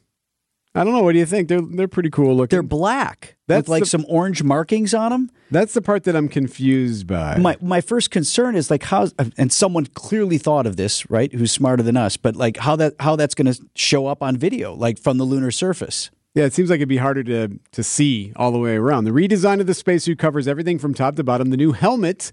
I 0.74 0.86
don't 0.86 0.94
know. 0.94 1.04
What 1.04 1.12
do 1.12 1.20
you 1.20 1.26
think? 1.26 1.50
They're 1.50 1.60
they're 1.60 1.90
pretty 1.90 2.10
cool 2.10 2.34
looking. 2.34 2.56
They're 2.56 2.64
black 2.64 3.36
That's 3.48 3.64
with 3.64 3.68
like 3.70 3.84
the- 3.84 3.90
some 3.90 4.06
orange 4.08 4.42
markings 4.42 4.94
on 4.94 5.12
them. 5.12 5.30
That's 5.52 5.74
the 5.74 5.82
part 5.82 6.06
that 6.06 6.16
I'm 6.16 6.30
confused 6.30 7.08
by. 7.08 7.38
My 7.40 7.58
my 7.60 7.82
first 7.82 8.10
concern 8.10 8.56
is 8.56 8.72
like 8.72 8.84
how, 8.84 9.10
and 9.38 9.52
someone 9.52 9.86
clearly 9.88 10.38
thought 10.38 10.66
of 10.66 10.78
this, 10.78 11.10
right? 11.12 11.34
Who's 11.34 11.52
smarter 11.52 11.84
than 11.84 11.98
us, 11.98 12.16
but 12.16 12.38
like 12.38 12.56
how 12.56 12.78
that 12.78 12.94
how 13.02 13.18
that's 13.18 13.36
going 13.36 13.52
to 13.54 13.62
show 13.76 14.08
up 14.08 14.24
on 14.24 14.38
video, 14.38 14.74
like 14.74 14.98
from 14.98 15.18
the 15.18 15.26
lunar 15.26 15.52
surface. 15.52 16.10
Yeah, 16.34 16.46
it 16.46 16.54
seems 16.54 16.70
like 16.70 16.78
it'd 16.78 16.90
be 16.90 16.98
harder 16.98 17.24
to 17.24 17.60
to 17.72 17.84
see 17.84 18.32
all 18.36 18.52
the 18.52 18.60
way 18.60 18.76
around. 18.76 19.04
The 19.04 19.12
redesign 19.12 19.60
of 19.60 19.68
the 19.68 19.74
spacesuit 19.74 20.18
covers 20.20 20.48
everything 20.48 20.80
from 20.80 20.94
top 20.94 21.16
to 21.18 21.24
bottom. 21.24 21.50
The 21.50 21.58
new 21.58 21.74
helmet 21.74 22.32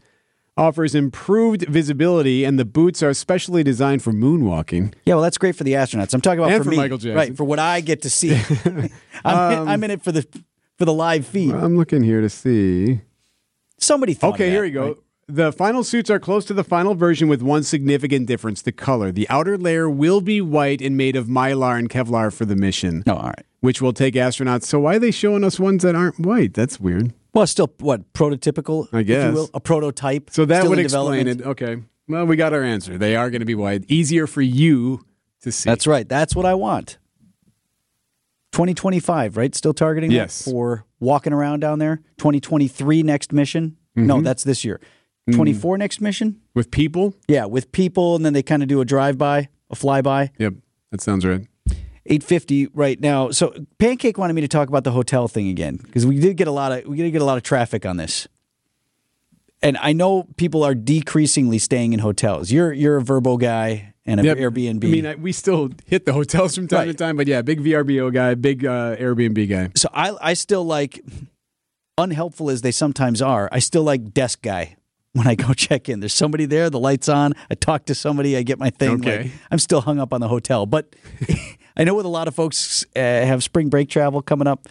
offers 0.57 0.95
improved 0.95 1.63
visibility, 1.69 2.45
and 2.45 2.59
the 2.59 2.65
boots 2.65 3.03
are 3.03 3.15
specially 3.15 3.63
designed 3.63 4.03
for 4.03 4.13
moonwalking. 4.13 4.93
Yeah, 5.05 5.15
well, 5.15 5.23
that's 5.23 5.39
great 5.39 5.55
for 5.57 5.65
the 5.65 5.73
astronauts. 5.75 6.13
I'm 6.15 6.21
talking 6.21 6.41
about 6.41 6.51
And 6.51 6.59
for, 6.59 6.65
for 6.65 6.71
me, 6.71 6.77
Michael 6.77 6.99
Jackson. 6.99 7.15
right? 7.17 7.37
For 7.37 7.45
what 7.45 7.59
I 7.59 7.81
get 7.81 8.03
to 8.03 8.11
see. 8.11 8.35
I'm, 8.65 9.53
in, 9.53 9.59
um, 9.59 9.69
I'm 9.69 9.85
in 9.85 9.91
it 9.93 10.03
for 10.03 10.13
the 10.13 10.27
for 10.77 10.85
the 10.85 10.93
live 10.93 11.27
feed. 11.27 11.55
I'm 11.55 11.77
looking 11.77 12.03
here 12.03 12.21
to 12.21 12.29
see. 12.29 13.01
Somebody 13.79 14.15
thought. 14.15 14.35
Okay, 14.35 14.47
of 14.47 14.53
here 14.53 14.61
that, 14.61 14.67
we 14.67 14.71
go. 14.73 14.87
right? 14.89 14.97
The 15.31 15.53
final 15.53 15.85
suits 15.85 16.09
are 16.09 16.19
close 16.19 16.47
to 16.47 16.55
the 16.55 16.65
final 16.65 16.95
version 16.95 17.29
with 17.29 17.43
one 17.43 17.63
significant 17.63 18.27
difference 18.27 18.63
the 18.63 18.73
color. 18.73 19.13
The 19.13 19.29
outer 19.29 19.59
layer 19.59 19.89
will 19.89 20.23
be 20.23 20.41
white 20.41 20.81
and 20.81 20.97
made 20.97 21.17
of 21.17 21.27
mylar 21.27 21.79
and 21.79 21.91
Kevlar 21.91 22.33
for 22.33 22.47
the 22.47 22.57
mission, 22.57 23.03
No, 23.07 23.15
all 23.17 23.27
right. 23.27 23.45
which 23.61 23.83
will 23.83 23.93
take 23.93 24.15
astronauts. 24.15 24.63
So, 24.65 24.81
why 24.81 24.97
are 24.97 24.99
they 24.99 25.11
showing 25.11 25.45
us 25.45 25.61
ones 25.61 25.83
that 25.83 25.95
aren't 25.95 26.19
white? 26.19 26.55
That's 26.55 26.81
weird. 26.81 27.13
Well, 27.35 27.47
still 27.47 27.71
what 27.81 28.11
prototypical, 28.15 28.89
I 28.91 29.01
if 29.01 29.09
you 29.09 29.15
guess. 29.15 29.35
will, 29.35 29.51
a 29.53 29.61
prototype. 29.61 30.31
So, 30.31 30.47
that 30.47 30.65
would 30.67 30.79
in 30.79 30.87
explain 30.87 31.29
it. 31.29 31.43
Okay. 31.43 31.83
Well, 32.09 32.25
we 32.25 32.37
got 32.37 32.55
our 32.55 32.63
answer. 32.63 32.97
They 32.97 33.15
are 33.15 33.29
going 33.29 33.41
to 33.41 33.47
be 33.47 33.55
white. 33.55 33.85
Easier 33.89 34.27
for 34.27 34.41
you 34.41 35.05
to 35.43 35.53
see. 35.53 35.69
That's 35.69 35.87
right. 35.87 36.09
That's 36.09 36.35
what 36.35 36.47
I 36.47 36.55
want. 36.55 36.97
2025, 38.53 39.37
right? 39.37 39.55
Still 39.55 39.75
targeting 39.75 40.11
Yes. 40.11 40.43
for 40.43 40.87
walking 41.01 41.35
around 41.35 41.61
down 41.61 41.81
there. 41.81 41.97
2023 42.17 43.03
next 43.03 43.31
mission. 43.35 43.77
Mm-hmm. 43.95 44.07
No, 44.07 44.21
that's 44.23 44.43
this 44.43 44.65
year. 44.65 44.81
Mm. 45.29 45.37
24 45.37 45.79
next 45.79 46.01
mission. 46.01 46.41
With 46.55 46.71
people? 46.71 47.15
Yeah, 47.29 47.45
with 47.45 47.71
people, 47.73 48.17
and 48.17 48.25
then 48.25 48.33
they 48.33 48.43
kind 48.43 48.63
of 48.63 48.69
do 48.69 48.81
a 48.81 48.85
drive 48.85 49.19
by, 49.19 49.49
a 49.71 49.75
flyby. 49.77 50.31
Yep. 50.39 50.55
That 50.91 51.01
sounds 51.01 51.25
right. 51.27 51.47
850 52.07 52.69
right 52.73 52.99
now. 53.01 53.31
So 53.31 53.55
Pancake 53.79 54.17
wanted 54.17 54.33
me 54.33 54.41
to 54.41 54.49
talk 54.49 54.69
about 54.69 54.85
the 54.85 54.93
hotel 54.93 55.29
thing 55.29 55.49
again 55.49 55.77
because 55.77 56.07
we 56.07 56.19
did 56.19 56.37
get 56.39 56.49
a 56.49 56.51
lot 56.51 56.73
of 56.73 56.87
we 56.87 56.97
did 56.97 57.11
get 57.11 57.21
a 57.21 57.25
lot 57.27 57.37
of 57.37 57.43
traffic 57.43 57.85
on 57.85 57.99
this. 57.99 58.27
And 59.61 59.77
I 59.77 59.93
know 59.93 60.23
people 60.37 60.63
are 60.65 60.75
decreasingly 60.75 61.59
staying 61.59 61.93
in 61.93 61.99
hotels. 61.99 62.51
You're 62.51 62.73
you're 62.73 62.97
a 62.97 63.03
VRBO 63.03 63.39
guy 63.39 63.93
and 64.07 64.21
a 64.21 64.25
Yep. 64.25 64.39
Airbnb. 64.39 64.85
I 64.85 64.89
mean, 64.89 65.07
I, 65.07 65.15
we 65.17 65.33
still 65.33 65.69
hit 65.85 66.07
the 66.07 66.15
hotels 66.15 66.55
from 66.55 66.67
time 66.69 66.87
to 66.89 66.95
time, 66.95 67.19
but 67.19 67.27
yeah, 67.27 67.43
big 67.43 67.61
VRBO 67.61 68.11
guy, 68.11 68.35
big 68.35 68.65
uh, 68.65 68.97
Airbnb 68.97 69.47
guy. 69.47 69.71
so 69.77 69.91
I 69.93 70.17
I 70.23 70.33
still 70.33 70.65
like 70.65 71.05
unhelpful 71.99 72.49
as 72.49 72.63
they 72.63 72.71
sometimes 72.71 73.21
are. 73.21 73.51
I 73.53 73.59
still 73.59 73.83
like 73.83 74.15
desk 74.15 74.41
guy 74.41 74.77
when 75.13 75.27
I 75.27 75.35
go 75.35 75.53
check 75.55 75.89
in. 75.89 76.01
There's 76.01 76.15
somebody 76.15 76.47
there, 76.47 76.71
the 76.71 76.81
lights 76.81 77.09
on. 77.09 77.35
I 77.51 77.55
talk 77.55 77.87
to 77.87 77.95
somebody, 77.95 78.37
I 78.37 78.43
get 78.43 78.59
my 78.59 78.71
thing. 78.71 79.01
Okay. 79.01 79.23
Like, 79.25 79.33
I'm 79.51 79.59
still 79.59 79.81
hung 79.81 79.99
up 79.99 80.13
on 80.13 80.21
the 80.21 80.29
hotel, 80.29 80.67
but 80.67 80.95
I 81.77 81.85
know 81.85 81.95
with 81.95 82.07
a 82.07 82.11
lot 82.11 82.29
of 82.29 82.35
folks 82.35 82.85
uh, 82.97 83.01
have 83.01 83.43
spring 83.43 83.69
break 83.69 83.89
travel 83.89 84.23
coming 84.23 84.47
up. 84.47 84.69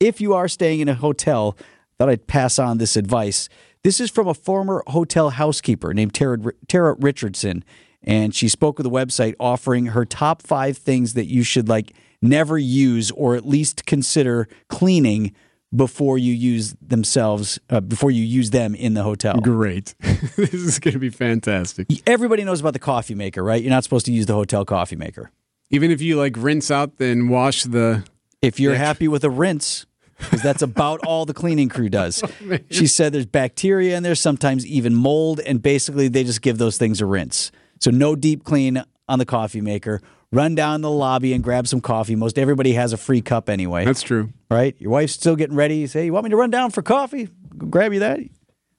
If 0.00 0.20
you 0.20 0.34
are 0.34 0.48
staying 0.48 0.80
in 0.80 0.88
a 0.88 0.94
hotel, 0.94 1.56
thought 1.98 2.08
I'd 2.08 2.26
pass 2.26 2.58
on 2.58 2.78
this 2.78 2.96
advice. 2.96 3.48
This 3.82 4.00
is 4.00 4.10
from 4.10 4.26
a 4.26 4.34
former 4.34 4.82
hotel 4.88 5.30
housekeeper 5.30 5.94
named 5.94 6.12
Tara, 6.14 6.38
Tara 6.68 6.96
Richardson, 6.98 7.64
and 8.02 8.34
she 8.34 8.48
spoke 8.48 8.78
with 8.78 8.86
a 8.86 8.90
website 8.90 9.34
offering 9.40 9.86
her 9.86 10.04
top 10.04 10.42
five 10.42 10.76
things 10.76 11.14
that 11.14 11.26
you 11.26 11.42
should 11.42 11.68
like 11.68 11.92
never 12.20 12.58
use 12.58 13.10
or 13.12 13.36
at 13.36 13.46
least 13.46 13.86
consider 13.86 14.48
cleaning 14.68 15.34
before 15.74 16.16
you 16.16 16.32
use 16.32 16.74
themselves 16.80 17.58
uh, 17.70 17.80
before 17.80 18.10
you 18.10 18.22
use 18.22 18.50
them 18.50 18.74
in 18.74 18.94
the 18.94 19.02
hotel. 19.02 19.38
Great. 19.40 19.94
this 20.36 20.54
is 20.54 20.78
going 20.78 20.94
to 20.94 21.00
be 21.00 21.10
fantastic. 21.10 21.88
Everybody 22.06 22.44
knows 22.44 22.60
about 22.60 22.72
the 22.72 22.78
coffee 22.78 23.14
maker, 23.14 23.42
right? 23.42 23.62
You're 23.62 23.70
not 23.70 23.84
supposed 23.84 24.06
to 24.06 24.12
use 24.12 24.26
the 24.26 24.34
hotel 24.34 24.64
coffee 24.64 24.96
maker. 24.96 25.30
Even 25.70 25.90
if 25.90 26.00
you 26.00 26.16
like 26.16 26.34
rinse 26.36 26.70
out 26.70 26.92
and 27.00 27.28
wash 27.30 27.64
the. 27.64 28.04
If 28.42 28.60
you're 28.60 28.76
happy 28.76 29.08
with 29.08 29.24
a 29.24 29.30
rinse, 29.30 29.86
because 30.18 30.42
that's 30.42 30.62
about 30.62 31.00
all 31.04 31.26
the 31.26 31.34
cleaning 31.34 31.68
crew 31.68 31.88
does. 31.88 32.22
she 32.70 32.86
said 32.86 33.12
there's 33.12 33.26
bacteria 33.26 33.96
in 33.96 34.02
there, 34.02 34.14
sometimes 34.14 34.66
even 34.66 34.94
mold, 34.94 35.40
and 35.40 35.60
basically 35.60 36.08
they 36.08 36.22
just 36.22 36.42
give 36.42 36.58
those 36.58 36.78
things 36.78 37.00
a 37.00 37.06
rinse. 37.06 37.50
So 37.80 37.90
no 37.90 38.14
deep 38.14 38.44
clean 38.44 38.82
on 39.08 39.18
the 39.18 39.26
coffee 39.26 39.60
maker. 39.60 40.00
Run 40.32 40.54
down 40.54 40.80
the 40.80 40.90
lobby 40.90 41.32
and 41.32 41.42
grab 41.42 41.66
some 41.66 41.80
coffee. 41.80 42.16
Most 42.16 42.38
everybody 42.38 42.72
has 42.72 42.92
a 42.92 42.96
free 42.96 43.20
cup 43.20 43.48
anyway. 43.48 43.84
That's 43.84 44.02
true. 44.02 44.30
right? 44.50 44.74
Your 44.78 44.90
wife's 44.90 45.12
still 45.12 45.36
getting 45.36 45.56
ready. 45.56 45.76
You 45.76 45.86
say, 45.86 46.04
"You 46.06 46.12
want 46.12 46.24
me 46.24 46.30
to 46.30 46.36
run 46.36 46.50
down 46.50 46.70
for 46.72 46.82
coffee? 46.82 47.28
Grab 47.56 47.92
you 47.92 48.00
that. 48.00 48.18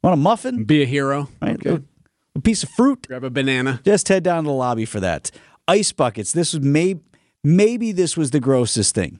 Want 0.03 0.13
a 0.13 0.17
muffin? 0.17 0.65
Be 0.65 0.83
a 0.83 0.85
hero. 0.85 1.29
Right? 1.41 1.65
A, 1.65 1.81
a 2.35 2.41
piece 2.41 2.63
of 2.63 2.69
fruit? 2.69 3.07
Grab 3.07 3.23
a 3.23 3.29
banana. 3.29 3.81
Just 3.83 4.07
head 4.09 4.23
down 4.23 4.43
to 4.43 4.47
the 4.49 4.53
lobby 4.53 4.85
for 4.85 4.99
that. 4.99 5.31
Ice 5.67 5.91
buckets. 5.91 6.31
This 6.33 6.53
was 6.53 6.61
may, 6.63 6.97
maybe 7.43 7.91
this 7.91 8.15
was 8.15 8.31
the 8.31 8.39
grossest 8.39 8.93
thing. 8.93 9.19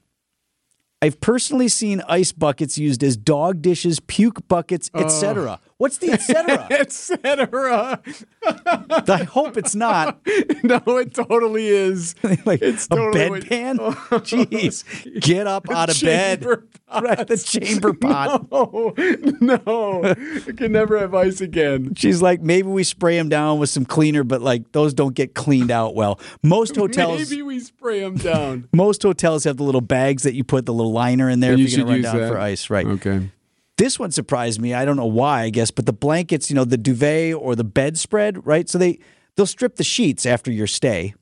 I've 1.01 1.19
personally 1.19 1.67
seen 1.67 2.01
ice 2.07 2.31
buckets 2.31 2.77
used 2.77 3.03
as 3.03 3.17
dog 3.17 3.61
dishes, 3.61 3.99
puke 3.99 4.47
buckets, 4.47 4.89
etc. 4.95 5.59
What's 5.79 5.99
the 5.99 6.09
etc.? 6.11 6.67
Etc. 6.71 8.01
I 8.43 9.23
hope 9.23 9.57
it's 9.57 9.75
not 9.75 10.19
no, 10.63 10.81
it 10.97 11.13
totally 11.13 11.67
is. 11.67 12.15
like 12.45 12.61
It's 12.63 12.85
a 12.87 12.89
totally 12.89 13.29
what- 13.29 13.43
bedpan. 13.43 13.77
Jeez, 14.23 15.21
get 15.21 15.45
up 15.45 15.69
out 15.69 15.89
of 15.89 16.01
bed. 16.01 16.39
chamber 16.41 16.67
Right, 16.91 17.27
the 17.27 17.37
chamber 17.37 17.93
pot. 17.93 18.47
Oh 18.51 18.93
no! 19.41 20.01
I 20.03 20.51
can 20.53 20.71
never 20.71 20.97
have 20.97 21.13
ice 21.13 21.41
again. 21.41 21.93
She's 21.95 22.21
like, 22.21 22.41
maybe 22.41 22.69
we 22.69 22.83
spray 22.83 23.17
them 23.17 23.29
down 23.29 23.59
with 23.59 23.69
some 23.69 23.85
cleaner, 23.85 24.23
but 24.23 24.41
like 24.41 24.71
those 24.71 24.93
don't 24.93 25.13
get 25.13 25.35
cleaned 25.35 25.69
out 25.69 25.93
well. 25.95 26.19
Most 26.43 26.75
hotels, 26.75 27.29
Maybe 27.29 27.41
we 27.43 27.59
spray 27.59 27.99
them 27.99 28.15
down. 28.15 28.67
most 28.73 29.03
hotels 29.03 29.43
have 29.43 29.57
the 29.57 29.63
little 29.63 29.81
bags 29.81 30.23
that 30.23 30.33
you 30.33 30.43
put 30.43 30.65
the 30.65 30.73
little 30.73 30.93
liner 30.93 31.29
in 31.29 31.39
there 31.41 31.51
And 31.53 31.61
if 31.61 31.69
you 31.71 31.77
you're 31.77 31.85
gonna 31.85 31.97
should 31.97 32.05
run 32.07 32.13
down 32.13 32.21
that. 32.27 32.31
for 32.33 32.39
ice. 32.39 32.69
Right. 32.69 32.87
Okay. 32.87 33.29
This 33.77 33.99
one 33.99 34.11
surprised 34.11 34.59
me. 34.59 34.73
I 34.73 34.85
don't 34.85 34.97
know 34.97 35.05
why. 35.05 35.43
I 35.43 35.49
guess, 35.49 35.71
but 35.71 35.85
the 35.85 35.93
blankets, 35.93 36.49
you 36.49 36.55
know, 36.55 36.65
the 36.65 36.77
duvet 36.77 37.35
or 37.35 37.55
the 37.55 37.63
bedspread, 37.63 38.45
right? 38.45 38.67
So 38.67 38.77
they 38.77 38.99
they'll 39.35 39.45
strip 39.45 39.75
the 39.75 39.83
sheets 39.83 40.25
after 40.25 40.51
your 40.51 40.67
stay. 40.67 41.13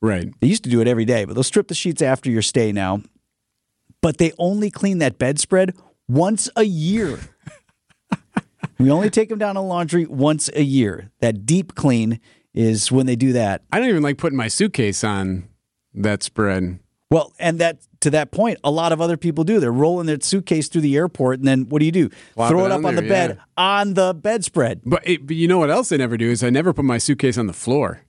Right. 0.00 0.32
They 0.40 0.46
used 0.46 0.64
to 0.64 0.70
do 0.70 0.80
it 0.80 0.88
every 0.88 1.04
day, 1.04 1.24
but 1.24 1.34
they'll 1.34 1.42
strip 1.42 1.68
the 1.68 1.74
sheets 1.74 2.02
after 2.02 2.30
your 2.30 2.42
stay 2.42 2.70
now. 2.70 3.02
But 4.02 4.18
they 4.18 4.32
only 4.38 4.70
clean 4.70 4.98
that 4.98 5.18
bedspread 5.18 5.74
once 6.06 6.48
a 6.54 6.62
year. 6.62 7.18
we 8.78 8.90
only 8.90 9.10
take 9.10 9.28
them 9.28 9.38
down 9.38 9.56
to 9.56 9.60
laundry 9.60 10.06
once 10.06 10.48
a 10.54 10.62
year. 10.62 11.10
That 11.20 11.44
deep 11.44 11.74
clean 11.74 12.20
is 12.54 12.92
when 12.92 13.06
they 13.06 13.16
do 13.16 13.32
that. 13.32 13.62
I 13.72 13.80
don't 13.80 13.88
even 13.88 14.02
like 14.02 14.18
putting 14.18 14.36
my 14.36 14.48
suitcase 14.48 15.02
on 15.02 15.48
that 15.94 16.22
spread. 16.22 16.78
Well, 17.10 17.32
and 17.38 17.58
that 17.58 17.78
to 18.06 18.10
that 18.10 18.30
point, 18.30 18.56
a 18.62 18.70
lot 18.70 18.92
of 18.92 19.00
other 19.00 19.16
people 19.16 19.42
do. 19.42 19.58
They're 19.58 19.72
rolling 19.72 20.06
their 20.06 20.20
suitcase 20.20 20.68
through 20.68 20.82
the 20.82 20.96
airport, 20.96 21.40
and 21.40 21.48
then 21.48 21.68
what 21.68 21.80
do 21.80 21.86
you 21.86 21.90
do? 21.90 22.08
Plop 22.34 22.50
Throw 22.50 22.62
it 22.62 22.66
it 22.66 22.70
up 22.70 22.78
on 22.78 22.84
on 22.84 22.94
the 22.94 23.02
bed 23.02 23.36
yeah. 23.36 23.42
on 23.56 23.94
the 23.94 24.14
bedspread. 24.14 24.82
But, 24.86 25.02
it, 25.04 25.26
but 25.26 25.34
you 25.34 25.48
know 25.48 25.58
what 25.58 25.70
else 25.70 25.90
I 25.90 25.96
never 25.96 26.16
do 26.16 26.30
is 26.30 26.44
I 26.44 26.50
never 26.50 26.72
put 26.72 26.84
my 26.84 26.98
suitcase 26.98 27.36
on 27.36 27.48
the 27.48 27.52
floor 27.52 28.02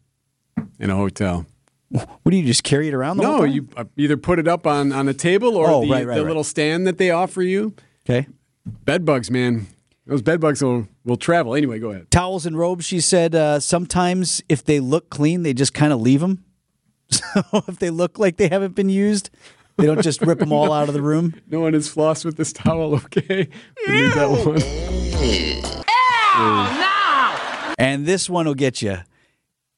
in 0.79 0.91
a 0.91 0.95
hotel. 0.95 1.47
What 1.89 2.29
do 2.29 2.37
you 2.37 2.45
just 2.45 2.63
carry 2.63 2.89
it 2.89 2.93
around 2.93 3.17
the 3.17 3.25
whole 3.25 3.39
No, 3.39 3.43
you 3.45 3.69
uh, 3.75 3.85
either 3.95 4.17
put 4.17 4.37
it 4.37 4.47
up 4.47 4.67
on, 4.67 4.91
on 4.91 5.07
a 5.07 5.15
table 5.15 5.55
or 5.57 5.67
Oh, 5.67 5.81
the, 5.81 5.89
right, 5.89 6.05
right, 6.05 6.15
the 6.15 6.21
right. 6.21 6.27
little 6.27 6.43
stand 6.43 6.85
that 6.85 6.99
they 6.99 7.09
offer 7.09 7.41
you. 7.41 7.73
okay? 8.07 8.27
Bed 8.85 9.03
bugs, 9.03 9.31
man. 9.31 9.65
Those 10.05 10.21
bed 10.21 10.39
bugs 10.39 10.61
will, 10.61 10.87
will 11.05 11.17
travel. 11.17 11.55
Anyway, 11.55 11.79
go 11.79 11.89
ahead. 11.89 12.11
Towels 12.11 12.45
and 12.45 12.55
robes. 12.55 12.85
She 12.85 12.99
said 12.99 13.33
uh, 13.33 13.59
sometimes 13.59 14.43
if 14.47 14.63
they 14.63 14.79
look 14.79 15.09
clean, 15.09 15.41
they 15.41 15.53
just 15.55 15.73
kind 15.73 15.91
of 15.91 15.99
leave 16.01 16.19
them. 16.19 16.43
So 17.33 17.63
if 17.69 17.79
they 17.79 17.89
look 17.89 18.19
like 18.19 18.35
they 18.37 18.49
haven't 18.49 18.75
been 18.75 18.89
used, 18.89 19.29
they 19.77 19.85
don't 19.85 20.01
just 20.01 20.21
rip 20.21 20.39
them 20.39 20.51
all 20.51 20.73
out 20.73 20.87
of 20.87 20.93
the 20.93 21.01
room. 21.01 21.33
No 21.49 21.61
one 21.61 21.73
is 21.75 21.93
flossed 21.93 22.25
with 22.25 22.35
this 22.35 22.51
towel, 22.51 22.95
okay? 22.95 23.47
We 23.87 23.93
need 23.93 24.11
that 24.13 24.29
one. 24.29 24.61
And 27.79 28.05
this 28.05 28.29
one 28.29 28.45
will 28.45 28.53
get 28.55 28.81
you. 28.81 28.97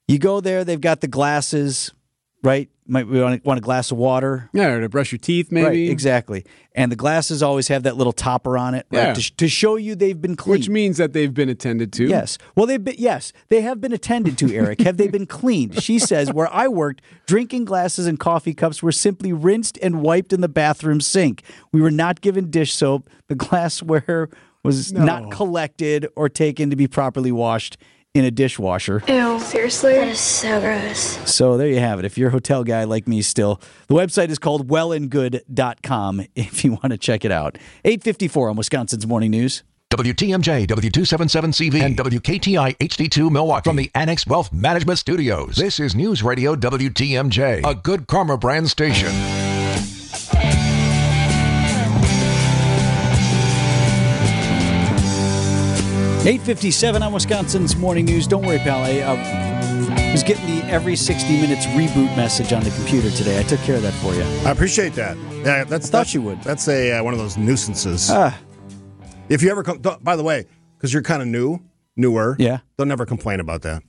You 0.07 0.17
go 0.17 0.41
there, 0.41 0.63
they've 0.63 0.81
got 0.81 1.01
the 1.01 1.07
glasses, 1.07 1.93
right? 2.43 2.69
Might 2.87 3.07
we 3.07 3.21
want 3.21 3.43
a 3.45 3.61
glass 3.61 3.91
of 3.91 3.97
water. 3.97 4.49
Yeah, 4.51 4.69
or 4.69 4.81
to 4.81 4.89
brush 4.89 5.11
your 5.11 5.19
teeth, 5.19 5.51
maybe. 5.51 5.65
Right, 5.67 5.89
exactly. 5.91 6.43
And 6.73 6.91
the 6.91 6.95
glasses 6.95 7.43
always 7.43 7.67
have 7.67 7.83
that 7.83 7.97
little 7.97 8.13
topper 8.13 8.57
on 8.57 8.73
it, 8.73 8.87
right? 8.89 9.07
Yeah. 9.09 9.13
To, 9.13 9.21
sh- 9.21 9.31
to 9.37 9.47
show 9.47 9.75
you 9.75 9.93
they've 9.93 10.19
been 10.19 10.35
cleaned. 10.35 10.59
Which 10.61 10.69
means 10.69 10.97
that 10.97 11.13
they've 11.13 11.31
been 11.33 11.49
attended 11.49 11.93
to. 11.93 12.05
Yes. 12.07 12.39
Well, 12.55 12.65
they've 12.65 12.83
been, 12.83 12.95
yes, 12.97 13.31
they 13.49 13.61
have 13.61 13.79
been 13.79 13.93
attended 13.93 14.39
to, 14.39 14.51
Eric. 14.55 14.81
have 14.81 14.97
they 14.97 15.07
been 15.07 15.25
cleaned? 15.27 15.83
She 15.83 15.99
says, 15.99 16.33
where 16.33 16.51
I 16.51 16.67
worked, 16.67 17.01
drinking 17.27 17.65
glasses 17.65 18.07
and 18.07 18.19
coffee 18.19 18.55
cups 18.55 18.81
were 18.81 18.91
simply 18.91 19.33
rinsed 19.33 19.77
and 19.83 20.01
wiped 20.01 20.33
in 20.33 20.41
the 20.41 20.49
bathroom 20.49 20.99
sink. 20.99 21.43
We 21.71 21.81
were 21.81 21.91
not 21.91 22.21
given 22.21 22.49
dish 22.49 22.73
soap. 22.73 23.07
The 23.27 23.35
glassware 23.35 24.29
was 24.63 24.91
not 24.91 25.29
collected 25.31 26.07
or 26.15 26.27
taken 26.27 26.71
to 26.71 26.75
be 26.75 26.87
properly 26.87 27.31
washed 27.31 27.77
in 28.19 28.25
a 28.25 28.31
dishwasher. 28.31 29.01
Ew. 29.07 29.39
Seriously? 29.39 29.93
That 29.93 30.09
is 30.09 30.19
so 30.19 30.59
gross. 30.59 30.99
So 31.33 31.57
there 31.57 31.67
you 31.67 31.79
have 31.79 31.99
it. 31.99 32.05
If 32.05 32.17
you're 32.17 32.29
a 32.29 32.31
hotel 32.31 32.63
guy 32.63 32.83
like 32.83 33.07
me 33.07 33.21
still, 33.21 33.61
the 33.87 33.95
website 33.95 34.29
is 34.29 34.37
called 34.37 34.67
wellandgood.com 34.67 36.25
if 36.35 36.63
you 36.63 36.71
want 36.71 36.89
to 36.91 36.97
check 36.97 37.25
it 37.25 37.31
out. 37.31 37.57
854 37.85 38.49
on 38.49 38.55
Wisconsin's 38.55 39.07
Morning 39.07 39.31
News. 39.31 39.63
WTMJ, 39.91 40.67
W277CV, 40.67 41.81
and 41.81 41.97
WKTI 41.97 42.77
HD2 42.77 43.31
Milwaukee 43.31 43.67
from 43.67 43.75
the 43.75 43.89
Annex 43.95 44.27
Wealth 44.27 44.53
Management 44.53 44.99
Studios. 44.99 45.55
This 45.55 45.79
is 45.79 45.95
News 45.95 46.21
Radio 46.21 46.55
WTMJ, 46.55 47.65
a 47.65 47.73
good 47.73 48.05
karma 48.05 48.37
brand 48.37 48.69
station. 48.69 49.48
Eight 56.29 56.41
fifty-seven 56.41 57.01
on 57.01 57.11
Wisconsin's 57.11 57.75
morning 57.75 58.05
news. 58.05 58.27
Don't 58.27 58.45
worry, 58.45 58.59
pal. 58.59 58.83
I 58.83 58.99
uh, 58.99 60.11
was 60.11 60.21
getting 60.21 60.45
the 60.45 60.63
every 60.67 60.95
sixty 60.95 61.41
minutes 61.41 61.65
reboot 61.65 62.15
message 62.15 62.53
on 62.53 62.63
the 62.63 62.69
computer 62.69 63.09
today. 63.09 63.39
I 63.39 63.41
took 63.41 63.59
care 63.61 63.77
of 63.77 63.81
that 63.81 63.93
for 63.95 64.13
you. 64.13 64.21
I 64.47 64.51
appreciate 64.51 64.93
that. 64.93 65.17
Yeah, 65.43 65.63
that's 65.63 65.89
Thought 65.89 66.01
that's, 66.01 66.13
you 66.13 66.21
would. 66.21 66.39
That's 66.43 66.67
a 66.67 66.99
uh, 66.99 67.03
one 67.03 67.13
of 67.15 67.19
those 67.19 67.35
nuisances. 67.35 68.11
Ah. 68.11 68.37
If 69.27 69.41
you 69.41 69.49
ever 69.49 69.63
come, 69.63 69.79
by 69.79 70.15
the 70.15 70.21
way, 70.21 70.45
because 70.77 70.93
you're 70.93 71.01
kind 71.01 71.23
of 71.23 71.27
new, 71.27 71.61
newer, 71.95 72.35
Yeah. 72.37 72.59
Oh. 72.61 72.65
they'll 72.77 72.85
never 72.85 73.07
complain 73.07 73.39
about 73.39 73.63
that. 73.63 73.81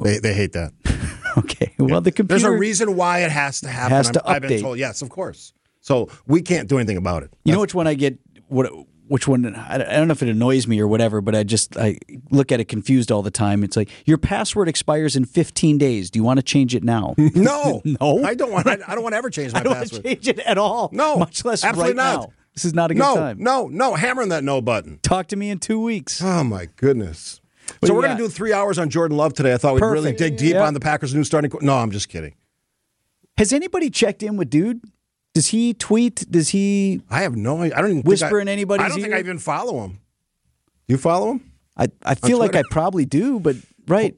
They 0.00 0.18
they 0.20 0.34
hate 0.34 0.52
that. 0.52 0.72
Okay. 1.36 1.72
Well, 1.78 2.00
the 2.00 2.10
computer. 2.10 2.40
There's 2.40 2.52
a 2.52 2.58
reason 2.58 2.96
why 2.96 3.20
it 3.20 3.30
has 3.30 3.60
to 3.60 3.68
happen. 3.68 3.92
Has 3.96 4.10
to 4.10 4.24
I'm- 4.24 4.36
I've 4.36 4.42
been 4.42 4.50
update. 4.52 4.60
told. 4.60 4.78
Yes, 4.78 5.02
of 5.02 5.08
course. 5.08 5.52
So 5.80 6.08
we 6.26 6.42
can't 6.42 6.68
do 6.68 6.78
anything 6.78 6.96
about 6.96 7.22
it. 7.22 7.32
You 7.44 7.52
know 7.52 7.60
which 7.60 7.74
one 7.74 7.86
I 7.86 7.94
get? 7.94 8.18
What? 8.48 8.72
Which 9.08 9.26
one? 9.26 9.54
I 9.54 9.78
don't 9.78 10.08
know 10.08 10.12
if 10.12 10.22
it 10.22 10.28
annoys 10.28 10.66
me 10.66 10.78
or 10.80 10.86
whatever, 10.86 11.20
but 11.20 11.34
I 11.34 11.42
just 11.42 11.76
I 11.76 11.98
look 12.30 12.52
at 12.52 12.60
it 12.60 12.66
confused 12.66 13.10
all 13.10 13.22
the 13.22 13.30
time. 13.30 13.64
It's 13.64 13.76
like 13.76 13.88
your 14.06 14.18
password 14.18 14.68
expires 14.68 15.16
in 15.16 15.24
15 15.24 15.78
days. 15.78 16.10
Do 16.10 16.18
you 16.18 16.22
want 16.24 16.38
to 16.38 16.42
change 16.42 16.74
it 16.74 16.84
now? 16.84 17.14
No, 17.34 17.80
No. 18.00 18.24
I 18.24 18.34
don't 18.34 18.52
want. 18.52 18.66
I, 18.66 18.78
I 18.86 18.94
don't 18.94 19.02
want 19.02 19.14
to 19.14 19.16
ever 19.18 19.30
change 19.30 19.52
my 19.52 19.60
I 19.60 19.62
don't 19.62 19.74
want 19.76 19.88
to 19.88 19.94
password. 19.96 20.04
change 20.04 20.28
it 20.28 20.38
at 20.40 20.58
all. 20.58 20.90
No, 20.92 21.18
much 21.18 21.44
less 21.44 21.64
absolutely 21.64 21.94
right 21.94 21.96
not. 21.96 22.20
now. 22.28 22.32
This 22.54 22.64
is 22.64 22.74
not 22.74 22.90
a 22.90 22.94
good 22.94 23.00
no, 23.00 23.14
time. 23.14 23.38
no, 23.40 23.68
no. 23.68 23.94
Hammering 23.94 24.30
that 24.30 24.42
no 24.44 24.60
button. 24.60 24.98
Talk 25.02 25.28
to 25.28 25.36
me 25.36 25.50
in 25.50 25.58
two 25.58 25.80
weeks. 25.80 26.20
Oh 26.22 26.42
my 26.44 26.68
goodness. 26.76 27.40
What 27.80 27.88
so 27.88 27.94
we're 27.94 28.02
going 28.02 28.16
to 28.16 28.22
do 28.22 28.28
three 28.28 28.52
hours 28.52 28.78
on 28.78 28.90
Jordan 28.90 29.16
Love 29.16 29.34
today. 29.34 29.52
I 29.52 29.58
thought 29.58 29.74
we'd 29.74 29.82
really 29.82 30.12
dig 30.12 30.36
deep 30.36 30.56
on 30.56 30.74
the 30.74 30.80
Packers' 30.80 31.14
new 31.14 31.22
starting. 31.22 31.52
No, 31.60 31.76
I'm 31.76 31.90
just 31.90 32.08
kidding. 32.08 32.34
Has 33.36 33.52
anybody 33.52 33.90
checked 33.90 34.22
in 34.22 34.36
with 34.36 34.50
dude? 34.50 34.80
Does 35.38 35.46
he 35.46 35.72
tweet? 35.72 36.28
Does 36.28 36.48
he? 36.48 37.00
I 37.08 37.22
have 37.22 37.36
no. 37.36 37.62
I 37.62 37.68
don't 37.68 37.90
even 37.90 38.02
Whisper 38.02 38.40
I, 38.40 38.42
in 38.42 38.48
anybody's 38.48 38.86
I 38.86 38.88
don't 38.88 38.96
think 38.96 39.10
ear? 39.10 39.18
I 39.18 39.20
even 39.20 39.38
follow 39.38 39.84
him. 39.84 40.00
You 40.88 40.98
follow 40.98 41.30
him? 41.30 41.52
I 41.76 41.86
I 42.02 42.16
feel 42.16 42.38
like 42.38 42.56
I 42.56 42.64
probably 42.72 43.04
do, 43.04 43.38
but 43.38 43.54
right. 43.86 44.16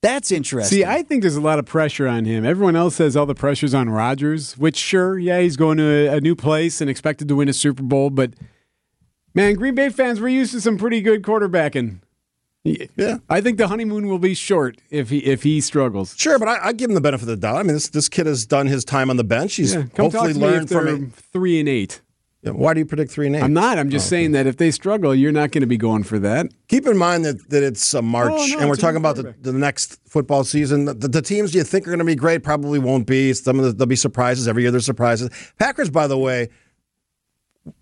That's 0.00 0.30
interesting. 0.30 0.78
See, 0.78 0.84
I 0.84 1.02
think 1.02 1.22
there's 1.22 1.34
a 1.34 1.40
lot 1.40 1.58
of 1.58 1.66
pressure 1.66 2.06
on 2.06 2.24
him. 2.24 2.44
Everyone 2.44 2.76
else 2.76 2.94
says 2.94 3.16
all 3.16 3.26
the 3.26 3.34
pressure's 3.34 3.74
on 3.74 3.90
Rodgers, 3.90 4.56
which 4.56 4.76
sure, 4.76 5.18
yeah, 5.18 5.40
he's 5.40 5.56
going 5.56 5.78
to 5.78 6.08
a, 6.08 6.18
a 6.18 6.20
new 6.20 6.36
place 6.36 6.80
and 6.80 6.88
expected 6.88 7.26
to 7.26 7.34
win 7.34 7.48
a 7.48 7.52
Super 7.52 7.82
Bowl, 7.82 8.08
but 8.08 8.34
man, 9.34 9.56
Green 9.56 9.74
Bay 9.74 9.88
fans, 9.88 10.20
we're 10.20 10.28
used 10.28 10.52
to 10.52 10.60
some 10.60 10.78
pretty 10.78 11.00
good 11.00 11.22
quarterbacking. 11.22 11.98
Yeah. 12.62 13.18
I 13.28 13.40
think 13.40 13.56
the 13.56 13.68
honeymoon 13.68 14.06
will 14.06 14.18
be 14.18 14.34
short 14.34 14.78
if 14.90 15.08
he 15.08 15.18
if 15.18 15.42
he 15.44 15.60
struggles. 15.62 16.14
Sure, 16.18 16.38
but 16.38 16.48
I, 16.48 16.68
I 16.68 16.72
give 16.72 16.90
him 16.90 16.94
the 16.94 17.00
benefit 17.00 17.22
of 17.22 17.28
the 17.28 17.36
doubt. 17.36 17.56
I 17.56 17.62
mean, 17.62 17.72
this 17.72 17.88
this 17.88 18.08
kid 18.08 18.26
has 18.26 18.44
done 18.44 18.66
his 18.66 18.84
time 18.84 19.08
on 19.08 19.16
the 19.16 19.24
bench. 19.24 19.54
He's 19.54 19.74
Yeah, 19.74 19.84
hopefully 19.96 20.34
to 20.34 20.38
me 20.38 20.46
if 20.46 20.52
learned 20.52 20.68
from 20.68 21.04
it. 21.04 21.12
three 21.14 21.58
and 21.58 21.68
eight. 21.68 22.02
Yeah, 22.42 22.52
Why 22.52 22.72
do 22.72 22.80
you 22.80 22.86
predict 22.86 23.12
three 23.12 23.26
and 23.26 23.36
eight? 23.36 23.42
I'm 23.42 23.52
not. 23.52 23.78
I'm 23.78 23.90
just 23.90 24.06
oh, 24.08 24.10
saying 24.10 24.32
that 24.32 24.46
if 24.46 24.56
they 24.56 24.70
struggle, 24.70 25.14
you're 25.14 25.32
not 25.32 25.52
going 25.52 25.60
to 25.60 25.66
be 25.66 25.76
going 25.76 26.04
for 26.04 26.18
that. 26.20 26.46
Keep 26.68 26.86
in 26.86 26.96
mind 26.96 27.24
that, 27.26 27.50
that 27.50 27.62
it's 27.62 27.92
a 27.92 28.00
March, 28.00 28.32
Oh, 28.34 28.46
no, 28.46 28.58
and 28.60 28.68
we're 28.70 28.76
talking 28.76 28.96
about 28.96 29.16
the, 29.16 29.34
the 29.42 29.52
next 29.52 29.98
football 30.08 30.42
season. 30.44 30.86
The, 30.86 30.94
the 30.94 31.20
teams 31.20 31.54
you 31.54 31.62
think 31.64 31.86
are 31.86 31.90
going 31.90 31.98
to 31.98 32.04
be 32.06 32.14
great 32.14 32.42
probably 32.42 32.78
won't 32.78 33.06
be. 33.06 33.34
Some 33.34 33.58
of 33.58 33.66
the, 33.66 33.72
there'll 33.72 33.88
be 33.88 33.96
surprises 33.96 34.48
every 34.48 34.62
year. 34.62 34.70
There's 34.70 34.86
surprises. 34.86 35.28
Packers, 35.58 35.90
by 35.90 36.06
the 36.06 36.16
way, 36.16 36.48